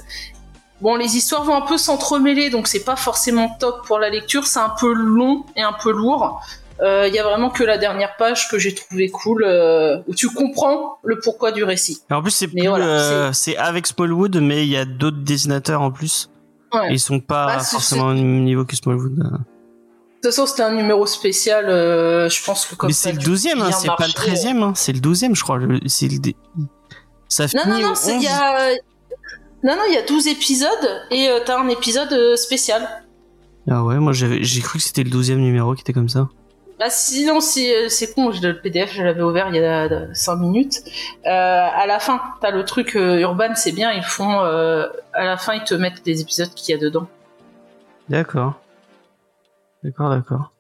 [0.82, 4.48] Bon, les histoires vont un peu s'entremêler, donc c'est pas forcément top pour la lecture,
[4.48, 6.42] c'est un peu long et un peu lourd.
[6.82, 10.16] Euh, Il y a vraiment que la dernière page que j'ai trouvé cool, euh, où
[10.16, 12.00] tu comprends le pourquoi du récit.
[12.10, 15.92] En plus c'est voilà, euh, c'est avec Smallwood, mais il y a d'autres dessinateurs en
[15.92, 16.30] plus.
[16.74, 16.90] Ouais.
[16.92, 19.16] Et ils sont pas Bah, c'est- forcément au même niveau que Smallwood.
[19.16, 19.24] De
[20.22, 23.26] toute façon, c'était un numéro spécial, euh, je pense que comme mais c'est le du-
[23.26, 24.14] 12e, hein, c'est pas le marché.
[24.14, 25.58] 13e, hein, c'est le 12e, je crois.
[25.58, 28.24] le- le Ça Non, non, non, au c'est- 11.
[28.24, 28.70] il y a.
[29.64, 30.70] Non, non, il y a 12 épisodes
[31.12, 32.88] et euh, t'as un épisode euh, spécial.
[33.70, 36.30] Ah ouais, moi j'ai cru que c'était le 12e numéro qui était comme ça.
[36.80, 39.90] Bah sinon c'est euh, c'est con, je- le PDF je l'avais ouvert il y a
[40.14, 40.76] 5 minutes.
[41.26, 45.26] Euh, à la fin, t'as le truc euh, Urban, c'est bien, ils font euh, à
[45.26, 47.08] la fin ils te mettent des épisodes qu'il y a dedans.
[48.08, 48.54] D'accord.
[49.84, 50.52] D'accord, d'accord.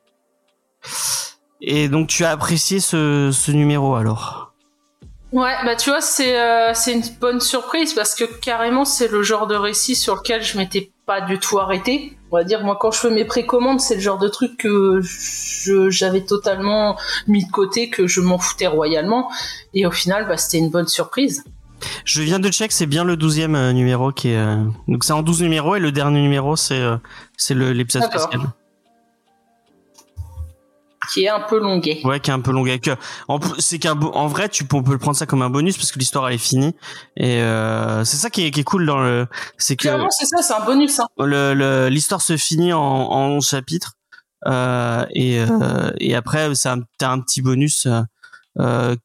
[1.62, 4.54] Et donc tu as apprécié ce, ce numéro alors?
[5.32, 9.24] Ouais, bah tu vois, c'est euh, c'est une bonne surprise parce que carrément c'est le
[9.24, 12.18] genre de récit sur lequel je m'étais pas du tout arrêté.
[12.32, 15.02] On va dire moi quand je fais mes précommandes, c'est le genre de truc que
[15.90, 19.30] j'avais totalement mis de côté, que je m'en foutais royalement
[19.74, 21.44] et au final bah c'était une bonne surprise.
[22.06, 24.38] Je viens de check, c'est bien le 12e euh, numéro qui est...
[24.38, 24.58] euh,
[24.90, 26.98] Donc c'est en 12 numéros et le dernier numéro c'est euh,
[27.38, 28.42] c'est le- l'épisode spécial.
[31.14, 32.02] Qui est un peu longuet.
[32.04, 32.62] Ouais, qui est un peu long.
[32.66, 32.96] avec, euh,
[33.28, 35.50] En, c'est qu'un bo- en vrai, tu peux, on peut le prendre ça comme un
[35.50, 36.76] bonus parce que l'histoire elle est finie.
[37.18, 40.26] Et euh, c'est ça qui est, qui est cool dans le, c'est que Clairement c'est
[40.26, 41.00] ça, c'est un bonus.
[41.00, 41.08] Hein.
[41.18, 43.94] le- le- l'histoire se finit en, en 11 chapitres.
[44.48, 47.88] Euh, et, euh, et après, ça, t'as un petit bonus.
[48.60, 48.96] Euh,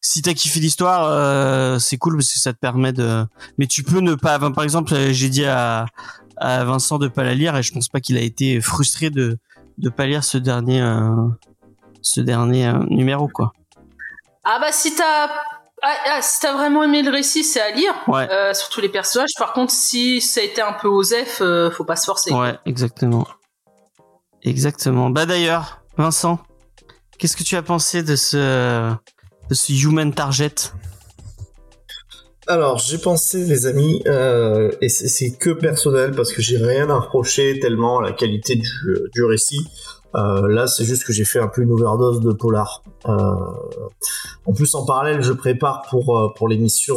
[0.00, 3.24] si t'as kiffé l'histoire, euh, c'est cool parce que ça te permet de.
[3.58, 4.38] Mais tu peux ne pas.
[4.38, 5.86] Par exemple, j'ai dit à,
[6.36, 9.38] à Vincent de pas la lire et je pense pas qu'il a été frustré de
[9.78, 11.10] de pas lire ce dernier euh,
[12.04, 13.52] ce dernier euh, numéro quoi.
[14.44, 15.26] Ah bah si t'as
[15.82, 17.92] ah, ah, si t'as vraiment aimé le récit, c'est à lire.
[18.06, 18.26] Ouais.
[18.30, 19.32] Euh, surtout les personnages.
[19.38, 22.32] Par contre, si ça a été un peu osef, euh, faut pas se forcer.
[22.32, 23.26] Ouais, exactement.
[24.42, 25.10] Exactement.
[25.10, 26.38] Bah d'ailleurs, Vincent,
[27.18, 28.92] qu'est-ce que tu as pensé de ce
[29.50, 30.54] de ce Human Target?
[32.46, 36.90] Alors, j'ai pensé, les amis, euh, et c'est- c'est que personnel parce que j'ai rien
[36.90, 38.70] à reprocher tellement à la qualité du,
[39.14, 39.66] du récit.
[40.14, 42.82] Euh, là, c'est juste que j'ai fait un peu une overdose de polar.
[43.06, 43.34] Euh,
[44.46, 46.96] en plus, en parallèle, je prépare pour euh, pour l'émission,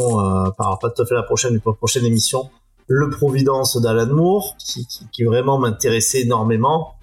[0.57, 2.49] pas tout à fait la prochaine, mais pour la prochaine émission,
[2.87, 6.95] le Providence d'Alan Moore, qui, qui, qui vraiment m'intéressait énormément.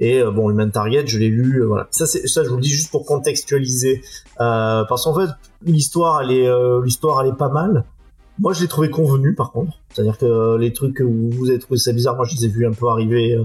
[0.00, 1.62] Et euh, bon, Human Target, je l'ai lu.
[1.64, 1.88] voilà.
[1.90, 4.02] Ça, c'est ça, je vous le dis juste pour contextualiser,
[4.40, 5.30] euh, parce qu'en fait,
[5.64, 6.48] l'histoire, elle est
[6.82, 7.84] l'histoire, elle est pas mal.
[8.40, 9.72] Moi, je l'ai trouvé convenu, par contre.
[9.92, 12.66] C'est-à-dire que les trucs que vous, avez trouvé ça bizarre, moi, je les ai vus
[12.66, 13.36] un peu arriver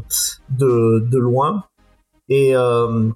[0.51, 1.63] de, de loin.
[2.29, 3.09] Et euh,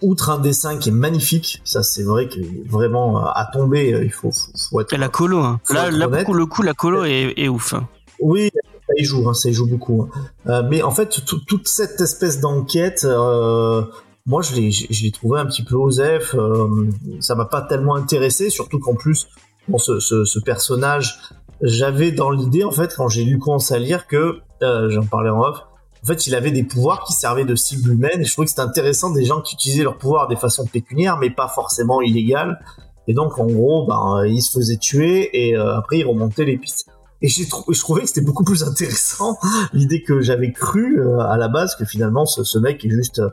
[0.00, 4.04] outre un dessin qui est magnifique, ça, c'est vrai que vraiment euh, à tomber, euh,
[4.04, 4.92] il faut, faut, faut être.
[4.92, 5.60] Et La colo, hein.
[5.70, 7.74] Là, pour le coup, la colo est, est ouf.
[7.74, 7.88] hein.
[8.20, 10.02] Oui, ça y joue, hein, ça y joue beaucoup.
[10.02, 10.20] hein.
[10.48, 13.82] Euh, mais en fait, tout- toute cette espèce d'enquête, euh,
[14.26, 16.34] moi, je l'ai, trouvé un petit peu osef.
[16.34, 16.88] Euh,
[17.20, 19.26] ça m'a pas tellement intéressé, surtout qu'en plus,
[19.68, 21.18] bon, ce, ce, ce personnage,
[21.60, 25.30] j'avais dans l'idée, en fait, quand j'ai lu commencé à lire, que euh, j'en parlais
[25.30, 25.58] en off.
[26.02, 28.50] En fait, il avait des pouvoirs qui servaient de cible humaine, et je trouvais que
[28.50, 32.60] c'était intéressant des gens qui utilisaient leurs pouvoirs des façons pécuniaires, mais pas forcément illégales.
[33.06, 36.58] Et donc, en gros, ben, ils se faisaient tuer, et euh, après, ils remontaient les
[36.58, 36.88] pistes.
[37.22, 39.38] Et j'ai je trouvais que c'était beaucoup plus intéressant
[39.72, 43.28] l'idée que j'avais cru euh, à la base que finalement ce, mec est juste euh,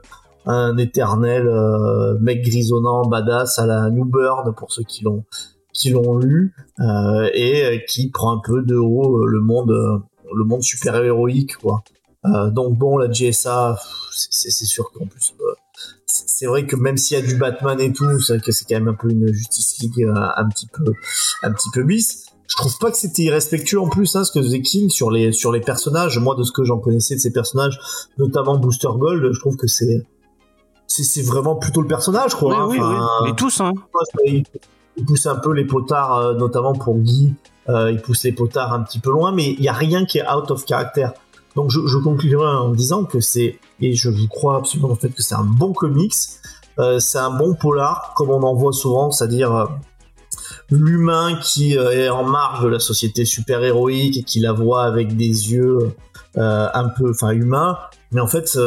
[0.46, 1.50] un éternel
[2.22, 5.26] mec grisonnant, badass à la New Burn pour ceux qui l'ont
[5.74, 10.64] qui l'ont lu euh, et qui prend un peu de haut le monde le monde
[10.64, 11.84] super héroïque quoi.
[12.26, 13.80] Euh, donc bon la GSA
[14.12, 15.54] c'est- sûr qu'en plus euh,
[16.06, 18.66] c'est vrai que même s'il y a du Batman et tout, c'est vrai que c'est
[18.66, 20.84] quand même un peu une Justice League euh, un petit peu
[21.44, 22.26] un petit peu bis.
[22.48, 25.32] Je trouve pas que c'était irrespectueux en plus, hein, ce que faisait King sur les
[25.32, 26.18] sur les personnages.
[26.18, 27.80] Moi, de ce que j'en connaissais de ces personnages,
[28.18, 30.04] notamment Booster Gold, je trouve que c'est
[30.88, 32.54] c'est vraiment plutôt le personnage, quoi.
[32.56, 32.68] hein.
[32.68, 33.30] oui, oui, Enfin, oui.
[33.30, 33.72] Mais tous, hein.
[34.26, 34.44] il,
[34.98, 37.34] il pousse un peu les potards, euh, notamment pour Guy.
[37.70, 40.28] il pousse les potards un petit peu loin, mais il y a rien qui est
[40.28, 41.08] out of character.
[41.56, 45.24] Donc je, conclurai en disant que c'est et je vous crois absolument le fait que
[45.24, 46.14] c'est un bon comics.
[46.78, 49.66] Euh, c'est un bon polar, comme on en voit souvent, c'est-à-dire euh,
[50.72, 55.18] l'humain qui euh, est en marge de la société super-héroïque et qui la voit avec
[55.18, 55.94] des yeux
[56.36, 57.78] un peu, enfin humains,
[58.12, 58.58] mais en fait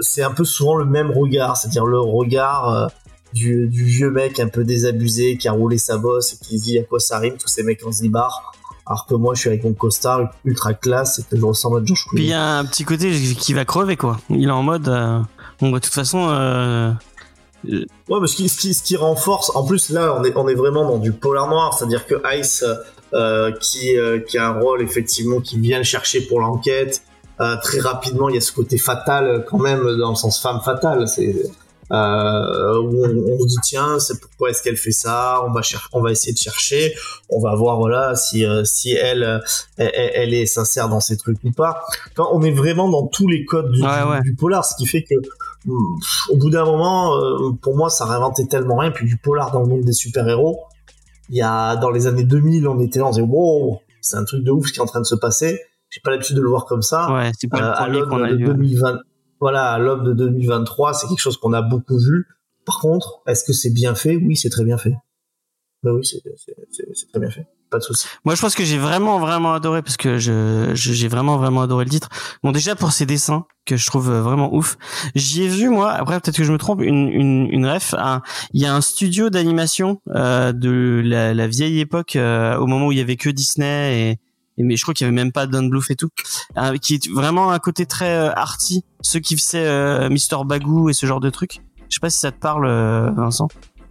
[0.00, 2.90] c'est un peu souvent le même regard, c'est-à-dire le regard
[3.34, 6.78] du, du vieux mec un peu désabusé qui a roulé sa bosse et qui dit
[6.78, 8.52] à quoi ça rime tous ces mecs en zibar,
[8.86, 11.84] alors que moi je suis avec mon costard ultra classe et que je ressemble à
[11.84, 12.34] George Puis il y Clooney.
[12.42, 14.18] a un petit côté qui va crever, quoi.
[14.30, 14.88] Il est en mode.
[14.88, 15.20] euh,
[15.60, 16.28] Bon, bah, de toute façon.
[16.30, 16.92] euh,
[17.64, 20.48] Ouais, mais ce qui, ce qui, ce qui renforce, en plus là, on est, on
[20.48, 22.64] est vraiment dans du polar noir, c'est-à-dire que Ice,
[23.14, 27.02] euh, qui, euh, qui a un rôle effectivement qui vient le chercher pour l'enquête,
[27.40, 30.40] euh, très rapidement, il y a ce côté fatal euh, quand même, dans le sens
[30.42, 31.36] femme fatale, c'est
[31.92, 35.42] euh, où on, on se dit tiens, c'est pourquoi est-ce qu'elle fait ça?
[35.46, 36.94] On va cher- on va essayer de chercher,
[37.28, 39.38] on va voir voilà si euh, si elle, euh,
[39.76, 41.82] elle elle est sincère dans ses trucs ou pas.
[42.18, 44.20] On est vraiment dans tous les codes du, Ouais, ouais.
[44.22, 48.04] du polar, ce qui fait que pff, au bout d'un moment, euh, pour moi, ça
[48.06, 48.90] réinventait tellement rien.
[48.90, 50.60] Puis du polar dans le monde des super-héros,
[51.28, 54.24] il y a dans les années 2000, on était là, on disait wow, c'est un
[54.24, 55.60] truc de ouf ce qui est en train de se passer.
[55.90, 57.12] J'ai pas l'habitude de le voir comme ça.
[57.12, 58.32] Ouais, c'est pas le à premier qu'on a.
[58.32, 58.98] 2020,
[59.42, 62.28] voilà, à l'aube de 2023, c'est quelque chose qu'on a beaucoup vu.
[62.64, 64.14] Par contre, est-ce que c'est bien fait?
[64.14, 64.94] Oui, c'est très bien fait.
[65.82, 66.22] Bah oui, c'est
[67.10, 67.44] très bien fait.
[67.68, 68.06] Pas de souci.
[68.24, 71.84] Moi, je pense que j'ai vraiment, vraiment adoré parce que je, j'ai vraiment, vraiment adoré
[71.86, 72.08] le titre.
[72.44, 74.78] Bon, déjà pour ses dessins que je trouve euh, vraiment ouf.
[75.16, 75.90] J'y ai vu moi.
[75.90, 76.80] Après, peut-être que je me trompe.
[76.80, 77.96] Une, une, une ref.
[78.52, 82.86] Il y a un studio d'animation euh, de la, la vieille époque, euh, au moment
[82.86, 84.18] où il y avait que Disney et
[84.58, 86.08] mais je crois qu'il y avait même pas Don Bluth et tout,
[86.58, 88.84] euh, qui est vraiment un côté très euh, arty.
[89.00, 91.60] Ceux qui faisaient euh, Mister Bagou et ce genre de trucs.
[91.88, 93.48] Je sais pas si ça te parle, euh, Vincent.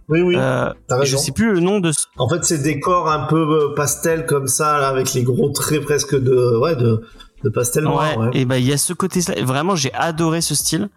[0.08, 1.18] Oui, oui, Euh, t'as je raison.
[1.18, 4.46] sais plus le nom de ce En fait, c'est des corps un peu pastel comme
[4.48, 7.02] ça, là, avec les gros traits presque de, ouais, de,
[7.44, 8.18] de pastel noir.
[8.18, 8.30] Ouais, Ouais.
[8.34, 9.42] et ben il y a ce côté-là.
[9.44, 10.88] Vraiment, j'ai adoré ce style.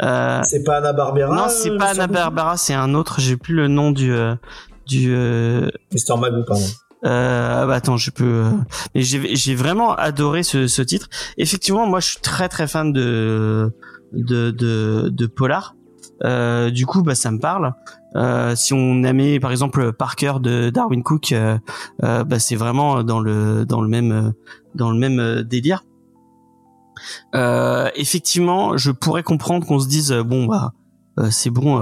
[0.00, 1.34] C'est pas Anna Barbera.
[1.34, 3.20] non, c'est pas Anna son Barbara, c'est un autre.
[3.20, 4.12] J'ai plus le nom du
[4.86, 5.14] du.
[5.14, 6.64] Euh, Mister Magoo, pardon.
[7.04, 8.24] Euh, ah bah attends, je peux.
[8.24, 8.50] euh,
[8.94, 11.08] mais j'ai vraiment adoré ce, ce titre.
[11.36, 13.72] Effectivement, moi, je suis très très fan de
[14.12, 15.74] de de, de polar.
[16.24, 17.74] Euh, du coup, bah ça me parle.
[18.16, 21.58] Euh, si on aimait par exemple Parker de Darwin Cook, euh,
[22.02, 24.32] euh, bah c'est vraiment dans le dans le même
[24.74, 25.84] dans le même délire.
[27.94, 30.72] effectivement, je pourrais comprendre qu'on se dise bon bah
[31.30, 31.80] c'est bon,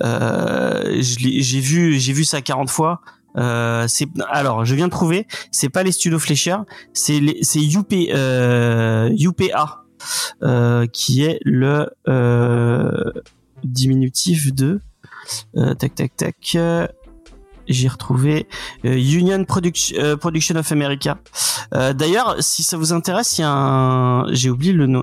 [0.00, 3.00] j'ai vu j'ai vu ça 40 fois.
[3.38, 3.86] Euh,
[4.28, 6.56] alors je viens de trouver c'est pas les studios Fleischer
[6.92, 9.84] c'est c'est UP euh, UPA
[10.42, 11.88] euh, qui est le
[13.62, 14.80] diminutif de
[15.78, 16.56] tac tac tac
[17.68, 18.48] j'ai retrouvé
[18.82, 21.18] Union Production of America.
[21.70, 25.02] D'ailleurs, si ça vous intéresse, il y a un, j'ai oublié le nom,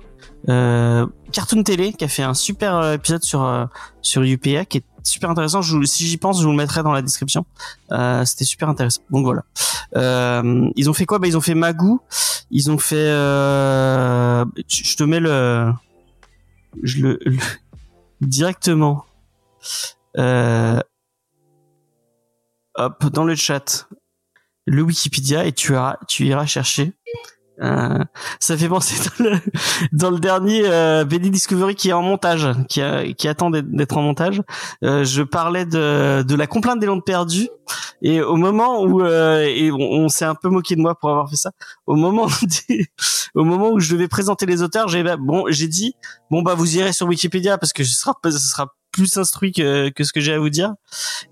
[1.32, 3.70] Cartoon Télé qui a fait un super épisode sur
[4.02, 5.62] sur UPA qui est super intéressant.
[5.62, 7.46] Si j'y pense, je vous le mettrai dans la description.
[7.92, 9.02] Euh, C'était super intéressant.
[9.10, 9.44] Donc voilà.
[9.96, 11.20] Euh, ils ont fait quoi?
[11.20, 12.02] Bah ils ont fait Magou.
[12.52, 12.96] Ils ont fait.
[12.96, 15.72] Euh, je te mets le.
[16.84, 17.20] Je le,
[18.22, 19.06] directement.
[22.78, 23.88] Hop dans le chat
[24.66, 26.94] le Wikipédia et tu iras chercher
[27.62, 28.04] euh,
[28.40, 29.40] ça fait penser dans le,
[29.94, 33.98] dans le dernier euh, BD Discovery qui est en montage, qui, a, qui attend d'être
[33.98, 34.42] en montage.
[34.84, 37.50] Euh, je parlais de, de la complainte des landes perdues
[38.02, 41.30] et au moment où euh, et on, s'est un peu moqué de moi pour avoir
[41.30, 41.52] fait ça.
[41.88, 42.28] Au moment
[43.36, 45.96] au moment où je devais présenter les auteurs, j'ai bon j'ai dit
[46.30, 49.90] bon bah vous irez sur Wikipédia parce que ce sera ce sera plus instruit que,
[49.90, 50.74] que ce que j'ai à vous dire.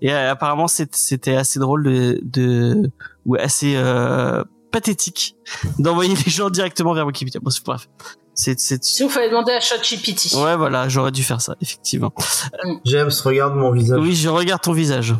[0.02, 2.90] Et euh, apparemment c'était assez drôle de, de
[3.24, 5.36] ou assez euh, pathétique
[5.78, 7.40] d'envoyer les gens directement vers Wikipédia.
[7.40, 7.88] Bon, c'est bref.
[8.34, 8.82] C'est, c'est...
[8.82, 10.34] Si vous fallait demander à ChatGPT.
[10.34, 12.12] Ouais, voilà, j'aurais dû faire ça, effectivement.
[12.64, 12.74] Mm.
[12.84, 14.00] James, regarde mon visage.
[14.00, 15.14] Oui, je regarde ton visage.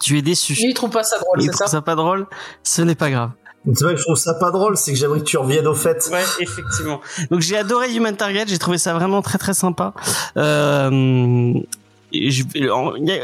[0.00, 0.54] Tu es déçu.
[0.58, 2.26] il trouve pas ça drôle, il trouve ça pas drôle.
[2.64, 3.30] Ce n'est pas grave.
[3.66, 5.74] C'est vrai que je trouve ça pas drôle, c'est que j'aimerais que tu reviennes au
[5.74, 6.08] fait.
[6.10, 7.00] Ouais, effectivement.
[7.30, 9.92] Donc j'ai adoré Human Target, j'ai trouvé ça vraiment très très sympa.
[10.38, 11.52] Euh,
[12.12, 12.44] je,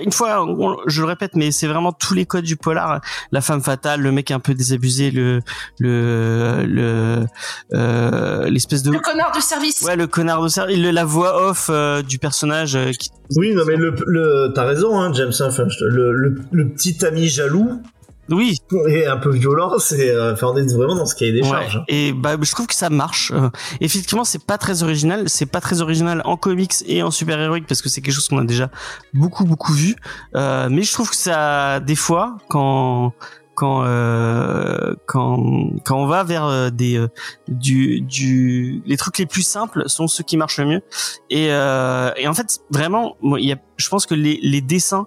[0.03, 0.47] une fois,
[0.87, 3.01] je le répète, mais c'est vraiment tous les codes du polar.
[3.33, 5.41] La femme fatale, le mec un peu désabusé, le
[5.79, 7.27] le le
[7.75, 9.83] euh, l'espèce de le connard de service.
[9.83, 12.77] Ouais, le connard de service, la voix off euh, du personnage.
[12.77, 13.11] Euh, qui...
[13.37, 15.33] Oui, non mais le, le t'as raison, hein, James.
[15.41, 17.83] Enfin, le, le, le petit ami jaloux
[18.31, 18.59] oui.
[18.89, 21.83] Et un peu violent, c'est euh, enfin on est vraiment dans ce cahier des charges.
[21.89, 23.33] Et bah je trouve que ça marche.
[23.35, 27.39] Euh, effectivement, c'est pas très original, c'est pas très original en comics et en super
[27.39, 28.71] héroïque parce que c'est quelque chose qu'on a déjà
[29.15, 29.97] beaucoup beaucoup vu.
[30.35, 33.13] Euh, mais je trouve que ça des fois quand
[33.57, 35.43] quand euh, quand
[35.85, 37.09] quand on va vers euh, des euh,
[37.49, 40.83] du du les trucs les plus simples sont ceux qui marchent le mieux
[41.31, 45.07] et et en fait vraiment il y a je pense que les les dessins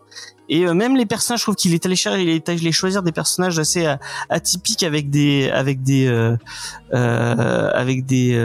[0.49, 3.03] et euh, même les personnages, je trouve qu'il est allé chercher, il est allé choisir
[3.03, 3.95] des personnages assez euh,
[4.29, 6.35] atypiques avec des avec des euh,
[6.93, 8.37] euh avec des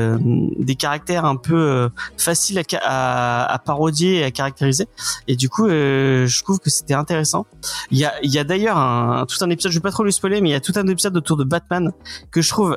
[0.58, 1.88] des caractères un peu
[2.18, 4.86] faciles à, à, à, parodier et à caractériser.
[5.28, 7.46] Et du coup, je trouve que c'était intéressant.
[7.90, 10.04] Il y a il y a d'ailleurs un, tout un épisode, je vais pas trop
[10.04, 11.92] le spoiler, mais il y a tout un épisode autour de Batman
[12.30, 12.76] que je trouve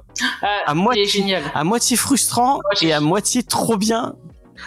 [0.66, 4.16] à moitié à moitié frustrant et à moitié trop bien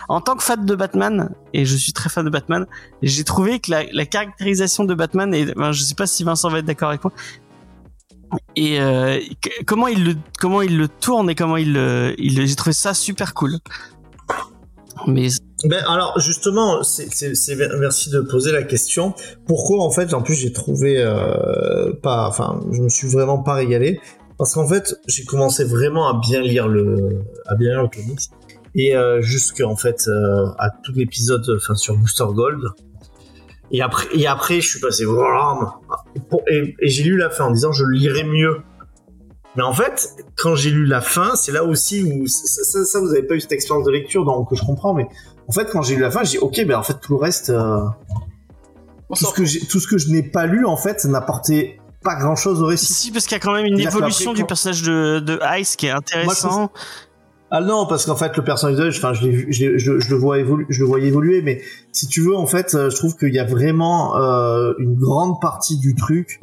[0.09, 2.67] en tant que fan de Batman, et je suis très fan de Batman,
[3.03, 6.59] j'ai trouvé que la, caractérisation de Batman, et ben, je sais pas si Vincent va
[6.59, 7.13] être d'accord avec moi,
[8.57, 9.19] et euh,
[9.67, 13.35] comment il le comment il le tourne et comment il le, j'ai trouvé ça super
[13.35, 13.59] cool.
[15.07, 15.29] Mais
[15.65, 19.15] ben alors justement, c'est merci de poser la question.
[19.47, 23.55] Pourquoi en fait, en plus j'ai trouvé euh, pas, enfin, je me suis vraiment pas
[23.55, 24.01] régalé
[24.39, 28.21] parce qu'en fait, j'ai commencé vraiment à bien lire le à bien lire le comics
[28.75, 32.63] et euh, jusqu'en fait euh, à tout l'épisode enfin sur Booster Gold
[33.71, 35.75] et après et après je suis passé voilà
[36.49, 38.63] et, et j'ai lu la fin en disant je lirai mieux
[39.57, 43.11] mais en fait quand j'ai lu la fin c'est là aussi où ça, ça, vous
[43.11, 45.07] avez pas eu cette expérience de lecture donc je comprends mais
[45.49, 47.21] en fait quand j'ai lu la fin j'ai dit ok ben en fait tout le
[47.21, 47.81] reste euh,
[49.09, 52.37] tout, ce que tout ce que je n'ai pas lu en fait n'apportait pas grand
[52.37, 52.93] chose au récit.
[52.93, 55.87] Si, parce qu'il y a quand même une évolution du personnage de, de Ice qui
[55.87, 56.71] est intéressant.
[57.53, 60.67] Ah non, parce qu'en fait le personnage, enfin je, je, je, je, le vois évoluer,
[60.69, 61.61] je le vois évoluer, mais
[61.91, 65.41] si tu veux en fait, euh, je trouve qu'il y a vraiment euh, une grande
[65.41, 66.41] partie du truc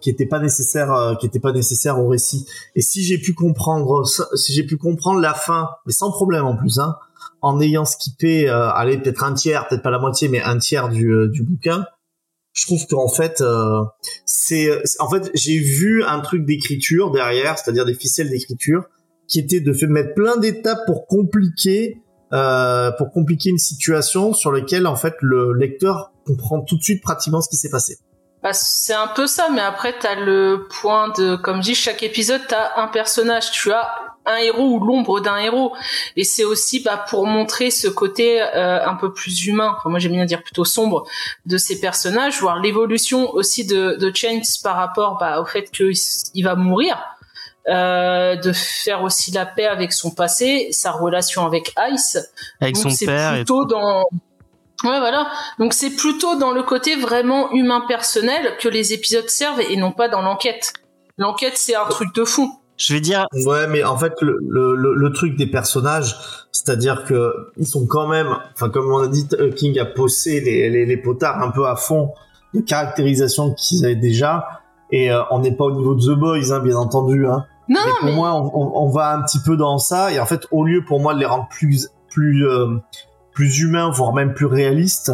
[0.00, 2.46] qui était pas nécessaire, euh, qui était pas nécessaire au récit.
[2.74, 6.56] Et si j'ai pu comprendre, si j'ai pu comprendre la fin, mais sans problème en
[6.56, 6.96] plus, hein,
[7.42, 10.88] en ayant skippé, euh, allez peut-être un tiers, peut-être pas la moitié, mais un tiers
[10.88, 11.86] du, euh, du bouquin,
[12.52, 13.42] je trouve qu'en fait
[14.24, 18.86] c'est, en fait j'ai vu un truc d'écriture derrière, c'est-à-dire des ficelles d'écriture
[19.30, 24.86] qui était de mettre plein d'étapes pour compliquer euh, pour compliquer une situation sur laquelle
[24.86, 27.98] en fait le lecteur comprend tout de suite pratiquement ce qui s'est passé.
[28.42, 32.40] Bah, c'est un peu ça, mais après t'as le point de, comme dit, chaque épisode
[32.48, 33.50] t'as un personnage.
[33.50, 33.90] Tu as
[34.26, 35.74] un héros ou l'ombre d'un héros.
[36.16, 39.98] Et c'est aussi bah, pour montrer ce côté euh, un peu plus humain, enfin, moi
[39.98, 41.06] j'aime bien dire plutôt sombre,
[41.46, 46.44] de ces personnages, voir l'évolution aussi de, de Chains par rapport bah, au fait qu'il
[46.44, 46.96] va mourir.
[47.68, 52.16] Euh, de faire aussi la paix avec son passé, sa relation avec Ice.
[52.60, 53.34] Avec Donc, son c'est père.
[53.34, 54.04] et plutôt dans
[54.82, 55.26] Ouais, voilà.
[55.58, 59.92] Donc c'est plutôt dans le côté vraiment humain personnel que les épisodes servent et non
[59.92, 60.72] pas dans l'enquête.
[61.18, 62.50] L'enquête, c'est un truc de fou.
[62.78, 66.16] Je vais dire, Ouais, mais en fait, le, le, le, le truc des personnages,
[66.50, 70.40] c'est-à-dire que ils sont quand même, enfin, comme on a dit, euh, King a posé
[70.40, 72.14] les, les, les potards un peu à fond
[72.54, 74.48] de caractérisation qu'ils avaient déjà.
[74.92, 77.26] Et euh, on n'est pas au niveau de The Boys, hein, bien entendu.
[77.26, 77.44] Hein.
[77.70, 80.12] Non, mais non, pour mais moi, on, on- on va un petit peu dans ça.
[80.12, 82.76] Et en fait, au lieu pour moi de les rendre plus, plus, euh,
[83.32, 85.10] plus humains, voire même plus réalistes,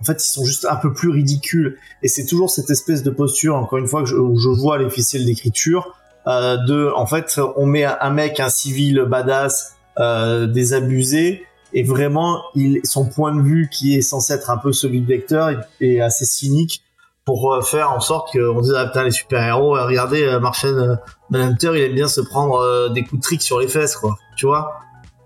[0.00, 1.76] en fait, ils sont juste un peu plus ridicules.
[2.02, 4.78] Et c'est toujours cette espèce de posture, encore une fois, que je, où je vois
[4.78, 5.94] les ficelles d'écriture,
[6.26, 11.82] euh, de, en fait, on met un, un mec, un civil badass, euh, désabusé, et
[11.82, 15.50] vraiment, il, son point de vue, qui est censé être un peu celui de lecteur,
[15.50, 16.82] est, est assez cynique
[17.24, 20.68] pour euh, faire en sorte qu'on dise ah putain les super héros regardez euh, Martian
[20.68, 20.94] euh,
[21.30, 24.16] Manhunter il aime bien se prendre euh, des coups de trick sur les fesses quoi.
[24.36, 24.72] Tu vois?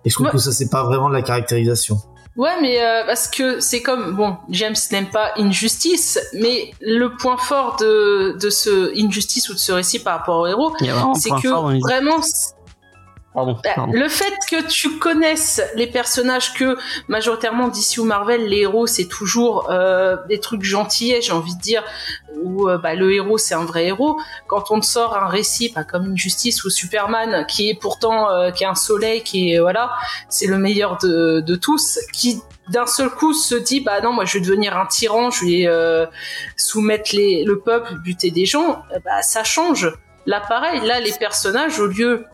[0.04, 0.32] Et je trouve Ouais.
[0.32, 1.98] que ça c'est pas vraiment de la caractérisation.
[2.36, 7.36] Ouais, mais euh, parce que c'est comme bon, James n'aime pas Injustice, mais le point
[7.36, 11.78] fort de de ce Injustice ou de ce récit par rapport au héros, c'est que
[11.80, 12.20] vraiment
[13.32, 13.92] Pardon, Bah, pardon.
[13.92, 16.76] Le fait que tu connaisses les personnages que
[17.08, 21.60] majoritairement DC ou Marvel, les héros c'est toujours euh, des trucs gentillets, j'ai envie de
[21.60, 21.84] dire,
[22.42, 24.18] où euh, bah, le héros c'est un vrai héros.
[24.48, 28.50] Quand on te sort un récit, pas comme Injustice ou Superman, qui est pourtant euh,
[28.50, 29.92] qui est un soleil, qui est voilà,
[30.28, 34.24] c'est le meilleur de, de tous, qui d'un seul coup se dit bah non moi
[34.24, 36.06] je vais devenir un tyran, je vais euh,
[36.56, 39.92] soumettre les, le peuple, buter des gens, euh, bah ça change.
[40.26, 42.24] Là pareil, là les personnages au lieu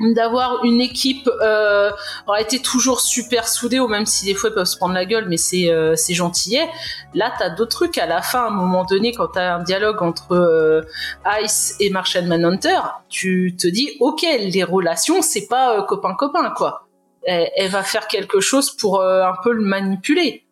[0.00, 1.90] d'avoir une équipe euh,
[2.26, 5.04] aurait été toujours super soudée ou même si des fois ils peuvent se prendre la
[5.04, 6.68] gueule mais c'est euh, c'est gentillet
[7.14, 7.98] là t'as d'autres trucs.
[7.98, 10.82] À la fin à un moment donné quand t'as un dialogue entre euh,
[11.42, 16.50] Ice et Martian Manhunter tu te dis ok les relations c'est pas euh, copain copain
[16.56, 16.86] quoi.
[17.22, 20.44] Elle, elle va faire quelque chose pour euh, un peu le manipuler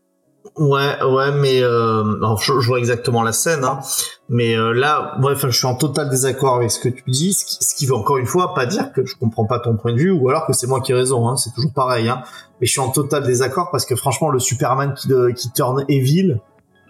[0.56, 3.80] ouais ouais mais euh, alors, je, je vois exactement la scène hein,
[4.28, 7.44] mais euh, là bref je suis en total désaccord avec ce que tu dis ce
[7.44, 9.92] qui, ce qui veut encore une fois pas dire que je comprends pas ton point
[9.92, 12.22] de vue ou alors que c'est moi qui ai raison hein, c'est toujours pareil hein.
[12.60, 15.84] mais je suis en total désaccord parce que franchement le Superman qui, de- qui turn
[15.88, 16.40] evil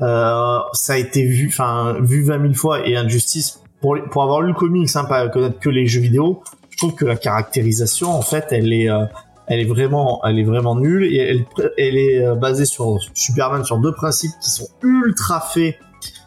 [0.01, 4.40] euh, ça a été vu enfin vu 20 000 fois et Injustice pour, pour avoir
[4.42, 8.11] lu le comics hein, pas connaître que les jeux vidéo je trouve que la caractérisation
[8.11, 9.05] en fait elle est euh,
[9.48, 11.44] elle est vraiment elle est vraiment nulle et elle,
[11.76, 15.76] elle est euh, basée sur Superman sur deux principes qui sont ultra faits.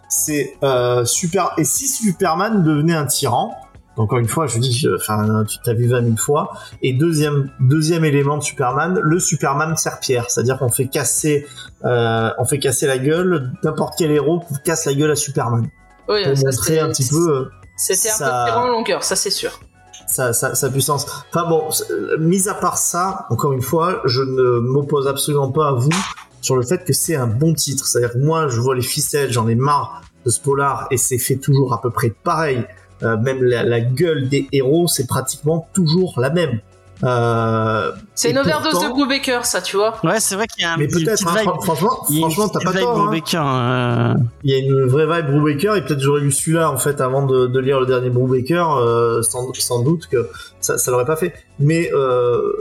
[0.10, 3.56] C'est euh, super et si Superman devenait un tyran
[3.98, 8.04] encore une fois je dis enfin tu t'as vu 20 000 fois et deuxième deuxième
[8.04, 11.46] élément de Superman le Superman serpillère c'est à dire qu'on fait casser
[11.86, 15.68] euh, on fait casser la gueule n'importe quel héros casse la gueule à Superman.
[16.10, 19.30] Oui pour ça, montrer un petit peu c'était un ça- peu en longueur ça c'est
[19.30, 19.60] sûr
[20.12, 21.06] sa, sa, sa puissance.
[21.30, 25.70] Enfin bon, euh, mis à part ça, encore une fois, je ne m'oppose absolument pas
[25.70, 25.90] à vous
[26.42, 27.86] sur le fait que c'est un bon titre.
[27.88, 31.18] C'est-à-dire que moi, je vois les ficelles, j'en ai marre de ce polar et c'est
[31.18, 32.66] fait toujours à peu près pareil.
[33.04, 36.60] Euh, même la gueule des héros, c'est pratiquement toujours la même.
[37.04, 40.66] Euh, c'est une overdose pourtant- de Brubaker ça tu vois Ouais, c'est vrai qu'il y
[40.66, 41.44] a un mais petit, peut-être, hein, vibe.
[41.50, 43.00] fran- franchement, il franchement, t'as pas tort.
[43.00, 43.12] hein.
[43.36, 47.02] Euh, Il y a une vraie vibe Brubaker et peut-être j'aurais lu celui-là en fait
[47.02, 51.06] avant de, de lire le dernier Brubaker, euh, sans, sans doute que ça, ça l'aurait
[51.06, 51.34] pas fait.
[51.60, 52.52] Mais euh, euh,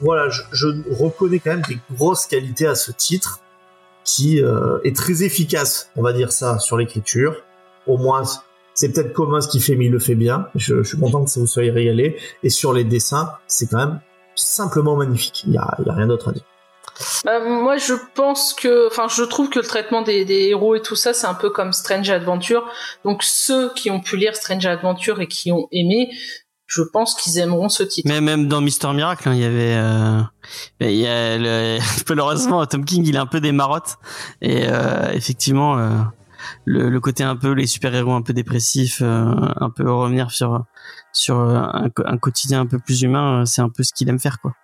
[0.00, 0.66] voilà, je, je
[0.98, 3.40] reconnais quand même des grosses qualités à ce titre
[4.04, 7.34] qui euh, est très efficace, on va dire ça, sur l'écriture.
[7.86, 8.22] Au moins,
[8.74, 10.48] c'est peut-être Commons qui fait, mais il le fait bien.
[10.54, 12.16] Je, je suis content que ça vous soyez régalé.
[12.42, 14.00] Et sur les dessins, c'est quand même
[14.34, 15.44] simplement magnifique.
[15.46, 16.44] Il y a, il y a rien d'autre à dire.
[17.24, 20.82] Bah, moi, je pense que, enfin, je trouve que le traitement des, des héros et
[20.82, 22.68] tout ça, c'est un peu comme Strange Adventure.
[23.04, 26.10] Donc, ceux qui ont pu lire Strange Adventure et qui ont aimé,
[26.66, 28.08] je pense qu'ils aimeront ce titre.
[28.08, 30.20] Mais même dans Mister Miracle, hein, il y avait, euh,
[30.80, 33.96] il y a le, malheureusement, Tom King, il a un peu des marottes
[34.40, 35.90] et euh, effectivement, euh,
[36.64, 39.24] le, le côté un peu les super héros un peu dépressifs, euh,
[39.56, 40.64] un peu revenir sur
[41.12, 44.18] sur un, un quotidien un peu plus humain, euh, c'est un peu ce qu'il aime
[44.18, 44.54] faire, quoi.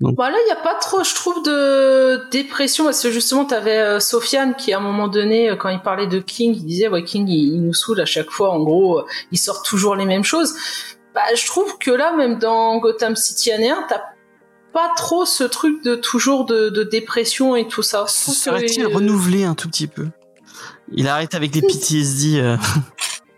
[0.00, 3.78] Bah là, il n'y a pas trop, je trouve, de dépression parce que justement, t'avais
[3.78, 6.88] euh, Sofiane qui, à un moment donné, euh, quand il parlait de King, il disait
[6.88, 8.50] ouais, King, il, il nous saoule à chaque fois.
[8.50, 10.54] En gros, euh, il sort toujours les mêmes choses.
[11.14, 14.02] Bah, je trouve que là, même dans Gotham City année 1, t'as
[14.72, 18.04] pas trop ce truc de toujours de, de dépression et tout ça.
[18.08, 20.08] Serait-il euh, renouvelé un tout petit peu?
[20.94, 22.40] Il arrête avec les PTSD.
[22.40, 22.56] euh.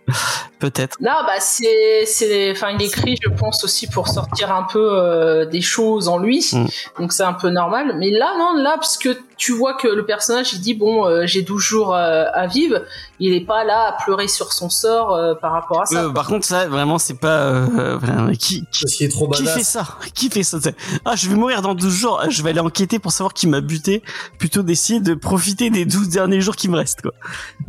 [0.59, 0.97] peut-être.
[1.01, 5.45] Non, bah c'est, c'est, enfin, il écrit, je pense aussi pour sortir un peu euh,
[5.47, 6.67] des choses en lui, Mm.
[6.99, 7.95] donc c'est un peu normal.
[7.99, 11.27] Mais là, non, là, parce que tu vois que le personnage, il dit bon, euh,
[11.27, 12.81] j'ai 12 jours euh, à vivre,
[13.21, 16.05] il est pas là à pleurer sur son sort euh, par rapport à ça.
[16.05, 17.39] Euh, par contre, ça, vraiment, c'est pas.
[17.41, 19.87] euh, qui, qui, Parce qu'il est trop qui fait ça?
[20.15, 20.59] Qui fait ça?
[21.05, 22.23] Ah, je vais mourir dans 12 jours.
[22.29, 24.03] Je vais aller enquêter pour savoir qui m'a buté,
[24.39, 27.13] plutôt d'essayer de profiter des 12 derniers jours qui me restent, quoi.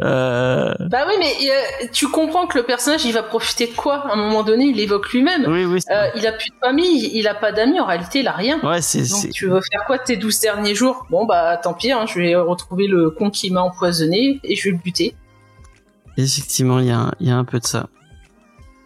[0.01, 0.73] Euh...
[0.79, 4.07] Bah oui, mais euh, tu comprends que le personnage, il va profiter de quoi?
[4.07, 5.45] À un moment donné, il évoque lui-même.
[5.47, 5.79] Oui, oui.
[5.91, 8.59] Euh, il a plus de famille, il a pas d'amis, en réalité, il a rien.
[8.63, 8.99] Ouais, c'est.
[9.09, 11.05] Donc c'est- tu veux faire quoi de tes 12 derniers jours?
[11.09, 14.63] Bon bah tant pis, hein, je vais retrouver le con qui m'a empoisonné et je
[14.65, 15.15] vais le buter.
[16.17, 17.87] Effectivement, il y, a un- il y a un peu de ça.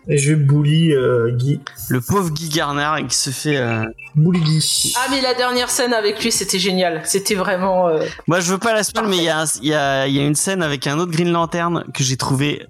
[0.08, 1.60] Et je vais bully euh, Guy.
[1.90, 3.56] Le pauvre Guy Garner qui se fait.
[3.58, 3.86] euh,
[4.16, 4.94] Bully Guy.
[4.98, 7.88] Ah mais la dernière scène avec lui c'était génial, c'était vraiment...
[7.88, 10.08] euh, Moi, je veux pas la spoil, mais il y a, un- il y, a,
[10.08, 12.66] il y a une scène avec un autre Green Lantern que j'ai trouvé.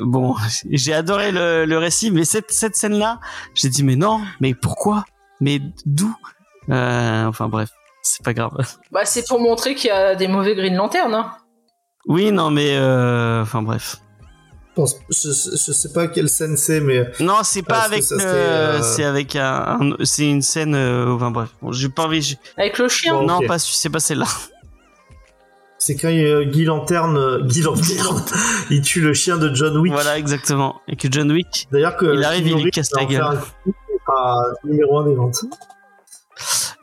[0.00, 0.34] Bon,
[0.70, 3.20] j'ai adoré le, le récit, mais cette, cette scène-là,
[3.54, 5.04] j'ai dit mais non, mais pourquoi,
[5.40, 6.14] mais d'où?
[6.70, 7.70] Euh, Enfin bref,
[8.02, 8.52] c'est pas grave.
[8.92, 11.12] Bah c'est pour montrer qu'il y a des mauvais Green Lantern.
[11.14, 11.32] Hein.
[12.06, 13.96] Oui, non, mais euh, enfin bref.
[14.70, 18.02] Je, pense- je, je sais pas quelle scène c'est, mais Non, c'est pas avec.
[18.12, 19.78] euh, euh, C'est avec un.
[19.80, 20.74] un- c'est une scène.
[20.74, 22.38] euh, enfin bref, bon, j'ai pas envie.
[22.56, 23.14] Avec le chien.
[23.14, 23.26] Bon.
[23.26, 24.26] Non, pas c'est pas celle-là.
[25.80, 28.22] C'est quand euh, Guy Lanterne, euh, Guy Lanterne,
[28.70, 29.92] il tue le chien de John Wick.
[29.92, 30.82] Voilà, exactement.
[30.86, 31.68] Et que John Wick.
[31.72, 33.22] D'ailleurs que Il arrive, il lui casse la gueule.
[33.22, 35.44] un numéro un des ventes.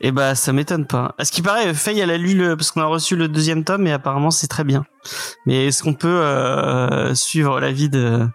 [0.00, 1.14] Eh bah, ça m'étonne pas.
[1.18, 3.64] À ce qui paraît, Faye, elle a lu le, parce qu'on a reçu le deuxième
[3.64, 4.84] tome et apparemment c'est très bien.
[5.46, 8.26] Mais est-ce qu'on peut euh, suivre l'avis de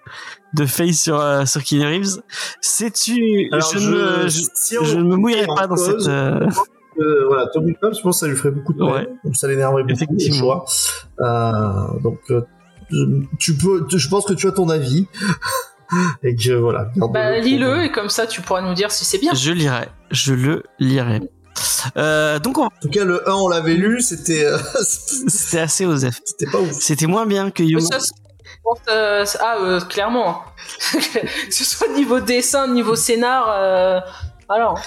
[0.53, 2.21] de Faye sur euh, sur Keanu Reeves?
[2.61, 6.57] Sais-tu Je, ne je, si me mouillerai pas dans cause, cette.
[6.99, 8.87] Euh, voilà, Tommy Pop, je pense que ça lui ferait beaucoup de peine.
[8.87, 9.07] Ouais.
[9.23, 10.39] Donc ça l'énerverait beaucoup, Effectivement.
[10.39, 10.65] choix.
[11.21, 12.41] Euh, donc, euh,
[13.39, 15.07] tu peux, je pense que tu as ton avis.
[16.23, 16.89] et que voilà.
[16.95, 19.33] Bah lis-le et comme ça tu pourras nous dire si c'est bien.
[19.33, 19.87] Je lirai.
[20.11, 21.21] Je le lirai.
[21.97, 24.57] Euh, donc on- En tout cas, le 1, on l'avait lu, c'était, euh,
[25.27, 26.19] c'était assez osef.
[26.25, 26.71] c'était pas ouf.
[26.71, 30.29] C'était moins bien que ça, je euh, c'est- ah euh, clairement.
[30.29, 30.37] hein.
[31.47, 33.99] que ce soit niveau dessin, niveau scénar, euh,
[34.49, 34.79] alors.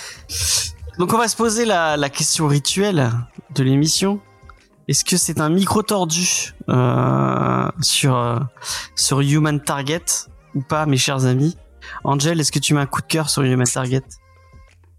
[0.99, 3.11] Donc on va se poser la, la question rituelle
[3.55, 4.21] de l'émission.
[4.89, 8.39] Est-ce que c'est un micro tordu euh, sur euh,
[8.95, 10.05] sur Human Target
[10.55, 11.59] ou pas, mes chers amis?
[12.05, 14.05] Angel, est-ce que tu mets un coup de cœur sur Human Target?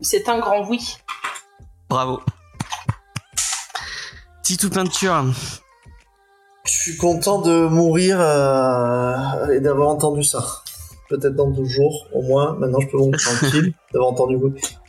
[0.01, 0.97] C'est un grand oui.
[1.89, 2.21] Bravo.
[4.43, 5.25] Titou peinture.
[6.65, 10.63] Je suis content de mourir euh, et d'avoir entendu ça.
[11.09, 12.55] Peut-être dans deux jours, au moins.
[12.59, 14.37] Maintenant, je peux mourir tranquille d'avoir entendu.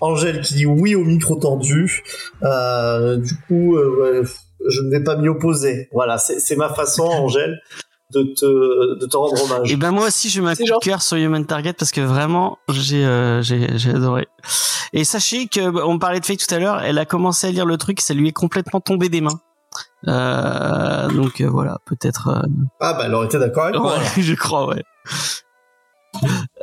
[0.01, 2.03] Angèle qui dit oui au micro tendu.
[2.43, 4.25] Euh, du coup, euh,
[4.69, 5.89] je ne vais pas m'y opposer.
[5.93, 7.61] Voilà, c'est ma façon, Angèle,
[8.13, 9.71] de te, de te rendre hommage.
[9.73, 10.89] Et ben moi aussi je mets un C'est coup de gentil.
[10.89, 14.27] cœur sur Human Target parce que vraiment j'ai euh, j'ai j'ai adoré.
[14.95, 17.51] Et sachez que bah, on parlait de Faye tout à l'heure, elle a commencé à
[17.51, 19.39] lire le truc, ça lui est complètement tombé des mains.
[20.09, 22.29] Euh, donc euh, voilà, peut-être.
[22.29, 22.49] euh,
[22.81, 23.99] Ah, bah, elle aurait été d'accord avec moi.
[23.99, 24.83] ouais, je crois, ouais.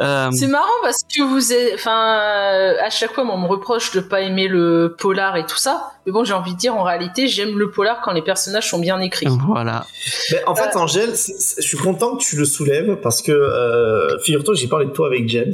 [0.02, 3.48] Euh, C'est marrant parce que vous êtes, enfin, euh, à chaque fois, moi, on me
[3.48, 5.92] reproche de pas aimer le polar et tout ça.
[6.06, 8.80] Mais bon, j'ai envie de dire, en réalité, j'aime le polar quand les personnages sont
[8.80, 9.28] bien écrits.
[9.48, 9.86] voilà.
[10.32, 13.32] Mais en fait, Angèle, c'est- c'est- je suis content que tu le soulèves parce que,
[13.32, 15.54] euh, figure-toi, j'ai parlé de toi avec James.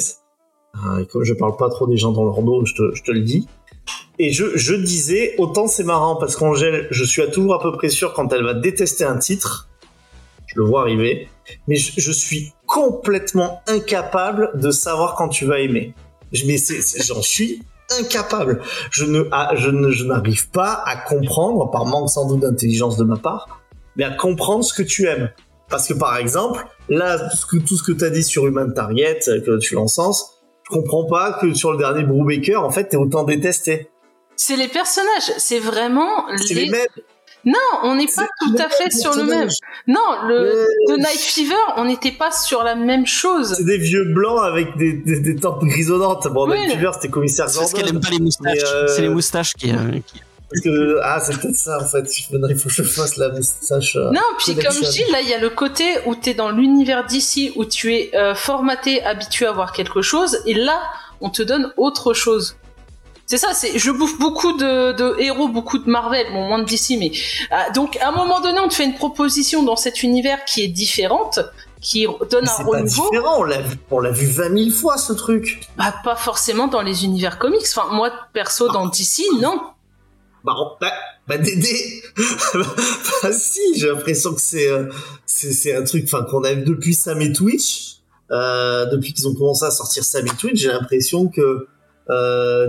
[0.76, 3.04] Euh, et comme je parle pas trop des gens dans leur dos, je te, je
[3.04, 3.48] te le dis.
[4.20, 7.72] Et je, je disais, autant c'est marrant parce qu'Angèle, je suis à toujours à peu
[7.72, 9.68] près sûr quand elle va détester un titre,
[10.54, 11.30] je le vois arriver,
[11.68, 15.94] mais je, je suis complètement incapable de savoir quand tu vas aimer.
[16.32, 16.58] Je, mais
[17.06, 17.64] j'en suis
[18.00, 18.62] incapable.
[18.92, 19.24] Je ne,
[19.56, 23.62] je ne, je n'arrive pas à comprendre, par manque sans doute d'intelligence de ma part,
[23.96, 25.32] mais à comprendre ce que tu aimes.
[25.70, 28.46] Parce que par exemple, là, tout ce que, tout ce que tu as dit sur
[28.48, 32.90] Human Target, que tu l'encenses, je comprends pas que sur le dernier Brubaker, en fait,
[32.90, 33.90] t'es autant détesté.
[34.36, 36.88] C'est les personnages, c'est vraiment les mêmes.
[37.46, 39.50] Non, on n'est pas tout à fait sur le même.
[39.88, 40.96] Non, le Ouais.
[40.96, 43.56] de Night Fever, on n'était pas sur la même chose.
[43.58, 46.28] C'est des vieux blancs avec des, des, des tempes grisonnantes.
[46.28, 46.60] Bon, Oui.
[46.60, 47.98] Night Fever, c'était commissaire C'est parce qu'elle Gordon.
[47.98, 48.58] aime pas les moustaches.
[48.64, 49.72] Euh, C'est les moustaches qui.
[49.72, 49.76] euh,
[50.06, 50.22] qui-
[50.52, 52.06] Parce que, ah, c'est peut-être ça, en fait.
[52.32, 53.96] Maintenant, il faut que je fasse la moustache.
[53.96, 54.12] euh.
[54.12, 56.52] Non, puis comme je dis, là, il y a le côté où tu es dans
[56.52, 60.80] l'univers d'ici, où tu es euh, formaté, habitué à voir quelque chose, et là,
[61.22, 62.56] on te donne autre chose.
[63.32, 66.66] C'est ça, c'est je bouffe beaucoup de, de héros, beaucoup de Marvel, bon moins de
[66.66, 67.14] DC, mais
[67.50, 70.64] ah, donc à un moment donné, on te fait une proposition dans cet univers qui
[70.64, 71.40] est différente,
[71.80, 73.10] qui donne un C'est pas renouveau.
[73.10, 75.62] différent, on l'a vu, on l'a vu 20 000 fois, ce truc.
[75.78, 77.62] Bah, pas forcément dans les univers comics.
[77.74, 79.62] Enfin, moi perso dans DC, non.
[80.44, 80.92] Bah, bah,
[81.26, 82.04] bah Dédé
[83.24, 84.90] bah si, j'ai l'impression que c'est, euh,
[85.26, 88.02] c'est, c'est un truc enfin, qu'on a vu depuis Sam et Twitch.
[88.32, 91.70] euh, depuis qu'ils ont commencé à sortir Sammy Twin, j'ai l'impression que euh,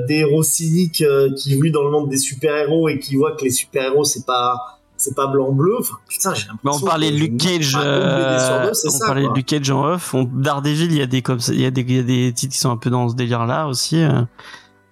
[0.06, 3.44] des héros cyniques euh, qui vivent dans le monde des super-héros et qui voient que
[3.44, 5.74] les super-héros c'est pas c'est pas blanc bleu.
[5.80, 6.86] Enfin, putain, j'ai Bah, l'impression.
[6.86, 9.34] on parlait de Luke Cage, euh, deux, on ça, parlait de.
[9.34, 10.14] Luke Cage en off.
[10.14, 12.32] On, Daredevil, il y a des comme il y a des, il y a des
[12.32, 14.00] titres qui sont un peu dans ce délire-là aussi.
[14.00, 14.22] euh.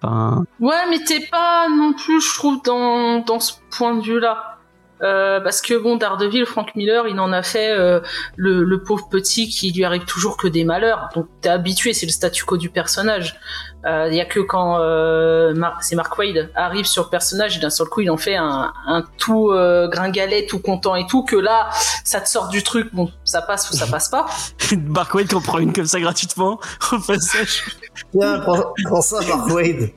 [0.03, 4.57] Enfin, Ouais, mais t'es pas non plus, je trouve, dans, dans ce point de vue-là.
[5.03, 8.01] Euh, parce que bon, Daredevil, Frank Miller, il en a fait euh,
[8.35, 11.09] le, le pauvre petit qui lui arrive toujours que des malheurs.
[11.15, 13.39] Donc t'es habitué, c'est le statu quo du personnage.
[13.85, 17.59] Il y a que quand euh, Mar- c'est Mark Wade arrive sur le personnage et
[17.59, 21.23] d'un seul coup il en fait un, un tout euh, gringalet, tout content et tout,
[21.23, 21.69] que là
[22.05, 22.89] ça te sort du truc.
[22.93, 24.25] Bon, ça passe ou ça passe pas.
[24.87, 26.59] Mark Wade qu'on prend une comme ça gratuitement
[26.91, 27.63] au passage.
[28.11, 29.89] Tiens, prends, prends ça, Mark Wade.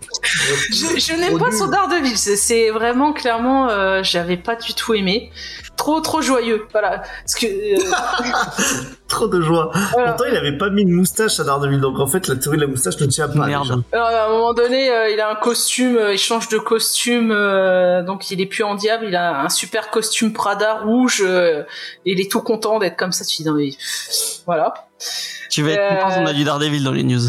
[0.71, 4.95] Je, je n'aime pas son Daredevil, c'est- c'est vraiment clairement, euh, j'avais pas du tout
[4.95, 5.31] aimé.
[5.77, 7.03] Trop trop joyeux, voilà.
[7.25, 7.85] Parce que euh,
[9.07, 9.71] Trop de joie.
[9.93, 10.13] voilà.
[10.13, 12.63] Pourtant, il avait pas mis de moustache à Daredevil, donc en fait, la théorie de
[12.63, 13.47] la moustache ne tient pas.
[13.47, 13.83] Merde.
[13.93, 17.31] Alors, à un moment donné, euh, il a un costume, euh, il change de costume,
[17.31, 21.65] euh, donc il est plus en diable, il a un super costume Prada rouge, euh,
[22.07, 23.25] et il est tout content d'être comme ça.
[23.27, 24.73] Tu dis non mais pff, voilà.
[25.51, 27.21] Tu vas être Euh, content, on a du Daredevil dans les news.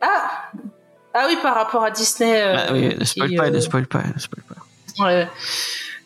[0.00, 0.42] Ah
[1.18, 2.40] ah oui, par rapport à Disney.
[2.40, 5.04] euh, Ah oui, ne spoil pas, euh, ne spoil pas, ne spoil pas.
[5.04, 5.28] Ouais.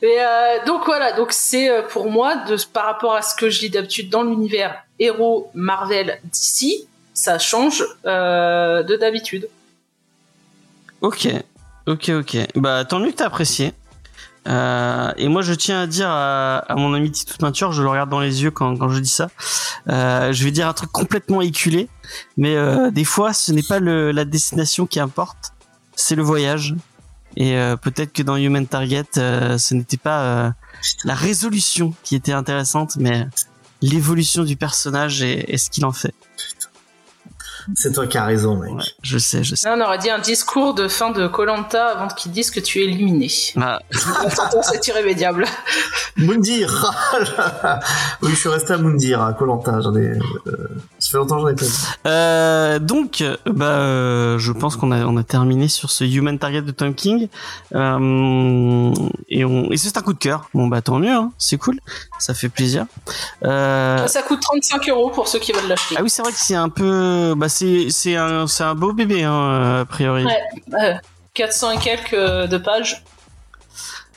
[0.03, 2.35] Euh, donc voilà, donc c'est euh, pour moi
[2.73, 7.85] par rapport à ce que je lis d'habitude dans l'univers héros Marvel d'ici, ça change
[8.07, 9.49] euh, de d'habitude.
[11.03, 11.29] Ok,
[11.87, 12.37] ok, ok.
[12.55, 13.73] Bah tant mieux que t'as apprécié.
[14.47, 18.21] Et moi je tiens à dire à, mon ami Tito Peinture, je le regarde dans
[18.21, 19.29] les yeux quand, je dis ça.
[19.87, 21.89] Je vais dire un truc complètement éculé,
[22.37, 22.57] mais
[22.91, 25.53] des fois ce n'est pas la destination qui importe,
[25.95, 26.75] c'est le voyage.
[27.37, 30.51] Et euh, peut-être que dans Human Target, euh, ce n'était pas euh,
[31.05, 33.27] la résolution qui était intéressante, mais
[33.83, 36.15] l'évolution du personnage et, et ce qu'il en fait.
[37.75, 38.73] C'est toi qui as raison, mec.
[38.73, 39.69] Ouais, je sais, je sais.
[39.69, 42.81] Là, on aurait dit un discours de fin de Colanta avant qu'ils disent que tu
[42.81, 43.31] es éliminé.
[43.61, 43.79] Ah,
[44.25, 45.45] La sentence est irrémédiable.
[46.17, 46.93] Moundir
[48.23, 49.81] Oui, je suis resté à Moundir, à Colanta.
[49.81, 50.09] J'en ai.
[50.09, 50.19] euh,
[50.99, 51.65] ça fait longtemps que j'en ai pas.
[52.07, 56.63] Euh, donc, bah, euh, je pense qu'on a on a terminé sur ce Human Target
[56.63, 57.29] de Tom King.
[57.75, 58.93] Euh,
[59.29, 60.49] et on et c'est un coup de cœur.
[60.55, 61.79] Bon bah tant mieux, hein, c'est cool,
[62.19, 62.87] ça fait plaisir.
[63.45, 65.97] Euh, Ça coûte 35 euros pour ceux qui veulent l'acheter.
[65.99, 69.85] ah oui, c'est vrai que c'est un peu, bah c'est un beau bébé hein, a
[69.85, 70.25] priori.
[70.25, 70.43] Ouais.
[70.81, 70.95] Euh,
[71.35, 73.05] 400 et quelques euh, de pages.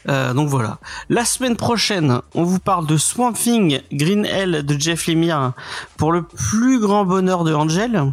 [0.10, 0.80] Euh, donc voilà.
[1.10, 5.54] La semaine prochaine, on vous parle de Swamp Thing Green Hell de Jeff Lemire
[5.98, 8.12] pour le plus grand bonheur de Angel.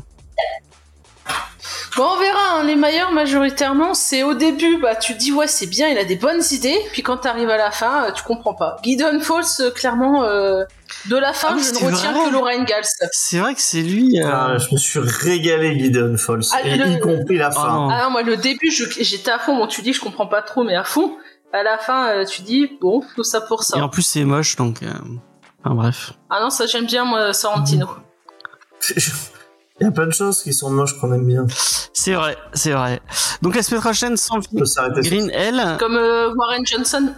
[1.97, 5.67] Bon, on verra, hein, les meilleurs majoritairement, c'est au début, bah tu dis ouais c'est
[5.67, 8.55] bien, il a des bonnes idées, puis quand t'arrives à la fin, euh, tu comprends
[8.55, 8.77] pas.
[8.85, 10.63] Gideon Falls, euh, clairement, euh,
[11.09, 12.27] de la fin, Ah je ne retiens vrai.
[12.27, 12.85] que Laura Ingalls.
[13.13, 14.21] C'est vrai que c'est lui.
[14.21, 16.43] euh, Ah, je me suis régalé, Gideon Falls.
[16.53, 17.89] Ah, et le- y compris la fin.
[17.93, 20.63] Ah non, moi le début, j'étais à fond, bon tu dis je comprends pas trop,
[20.63, 21.17] mais à fond.
[21.53, 23.77] À la fin, euh, tu dis bon, tout ça pour ça.
[23.77, 24.83] Et en plus c'est moche donc.
[24.85, 24.89] euh,
[25.65, 26.13] Enfin bref.
[26.31, 27.89] Ah non, ça j'aime bien moi, Sorrentino.
[29.81, 31.47] Il y a plein de choses qui sont moches qu'on aime bien.
[31.95, 33.01] C'est vrai, c'est vrai.
[33.43, 35.77] Donc la semaine prochaine, sans sur- Green Hell.
[35.79, 37.15] Comme euh, Warren Johnson.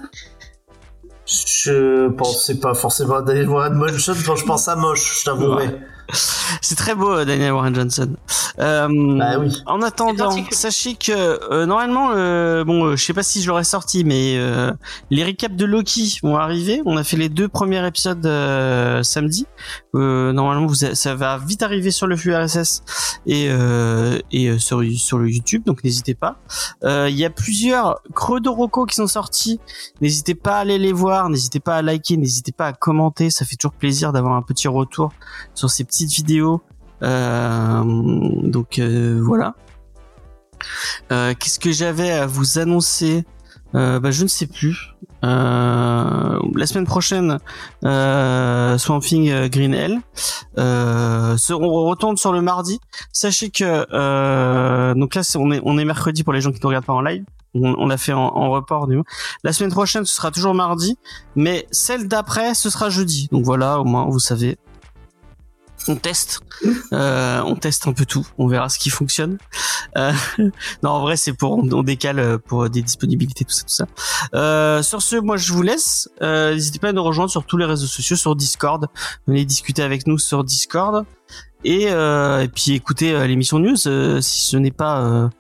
[1.27, 5.79] Je pensais pas forcément à Daniel Warren Motion quand je pense à moche, je t'avouerai.
[6.61, 8.15] C'est très beau, euh, Daniel Warren Johnson.
[8.59, 8.89] Euh,
[9.19, 9.57] Bah oui.
[9.67, 13.65] En attendant, sachez que euh, normalement, euh, bon, euh, je sais pas si je l'aurais
[13.65, 14.71] sorti, mais euh,
[15.11, 16.83] les recaps de Loki vont arriver.
[16.85, 19.47] On a fait les deux premiers épisodes euh, samedi.
[19.95, 22.83] Euh, normalement, vous a- ça va vite arriver sur le flux RSS
[23.27, 26.37] et euh, et euh, sur sur le YouTube, donc n'hésitez pas.
[26.85, 29.61] Euh, Il y a plusieurs creux de Rocco qui sont sortis.
[30.01, 33.31] N'hésitez pas à aller les voir, n'hésitez pas à liker, n'hésitez pas à commenter.
[33.31, 35.11] Ça fait toujours plaisir d'avoir un petit retour
[35.55, 36.63] sur ces vidéos.
[37.03, 37.83] Euh,
[38.43, 39.55] donc euh, voilà.
[41.11, 43.25] Euh, Qu'est-ce que j'avais à vous annoncer?
[43.73, 44.91] Bah, Je ne sais plus.
[45.23, 47.39] La semaine prochaine,
[47.83, 50.01] Swamp Thing euh, Green Hell.
[50.57, 52.81] On retourne sur le mardi.
[53.13, 56.93] Sachez que donc là est on est mercredi pour les gens qui ne regardent pas
[56.93, 57.25] en live.
[57.55, 59.05] On, l'a fait en, report du.
[59.45, 60.97] La semaine prochaine ce sera toujours mardi,
[61.37, 63.29] mais celle d'après ce sera jeudi.
[63.31, 64.57] Donc voilà, au moins vous savez.
[65.89, 66.41] On teste,
[66.93, 69.39] euh, on teste un peu tout, on verra ce qui fonctionne.
[69.97, 70.13] Euh,
[70.83, 73.87] non, en vrai, c'est pour on, décale euh, pour des disponibilités, tout ça, tout ça.
[74.35, 76.09] Euh, sur ce, moi, je vous laisse.
[76.23, 78.87] Euh, N'hésitez pas à nous rejoindre sur tous les réseaux sociaux, sur Discord.
[79.27, 81.05] Venez discuter avec nous sur Discord
[81.65, 85.31] et, euh, et puis écoutez l'émission news si ce n'est pas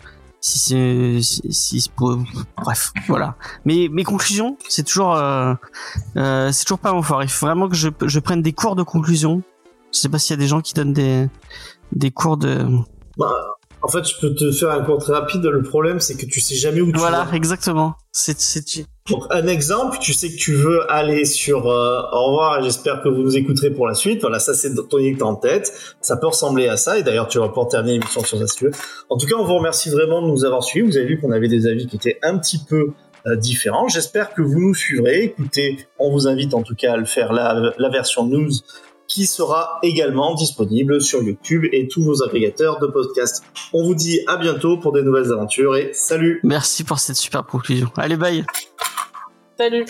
[0.42, 1.90] si c'est si, si
[2.56, 5.54] bref voilà mais mes conclusions c'est toujours euh,
[6.16, 8.74] euh, c'est toujours pas mon fort il faut vraiment que je, je prenne des cours
[8.74, 9.42] de conclusion
[9.92, 11.28] Je sais pas s'il y a des gens qui donnent des
[11.92, 12.58] des cours de.
[13.18, 13.34] Bah,
[13.84, 15.42] en fait, je peux te faire un cours très rapide.
[15.44, 17.36] Le problème, c'est que tu sais jamais où tu Voilà, vas.
[17.36, 17.94] exactement.
[18.12, 22.60] C'est c'est Donc, un exemple, tu sais que tu veux aller sur euh, au revoir
[22.60, 24.20] et j'espère que vous nous écouterez pour la suite.
[24.20, 25.72] Voilà, ça c'est ton idée en tête.
[26.00, 28.56] Ça peut ressembler à ça et d'ailleurs tu vas pouvoir terminer l'émission sur ça si
[28.56, 28.70] tu veux.
[29.10, 30.86] En tout cas, on vous remercie vraiment de nous avoir suivis.
[30.86, 32.92] Vous avez vu qu'on avait des avis qui étaient un petit peu
[33.26, 33.88] euh, différents.
[33.88, 35.24] J'espère que vous nous suivrez.
[35.24, 38.50] Écoutez, on vous invite en tout cas à le faire la, la version news
[39.08, 43.44] qui sera également disponible sur YouTube et tous vos agrégateurs de podcasts.
[43.72, 47.44] On vous dit à bientôt pour des nouvelles aventures et salut Merci pour cette super
[47.44, 47.90] conclusion.
[47.96, 48.44] Allez, bye.
[49.58, 49.84] Salut.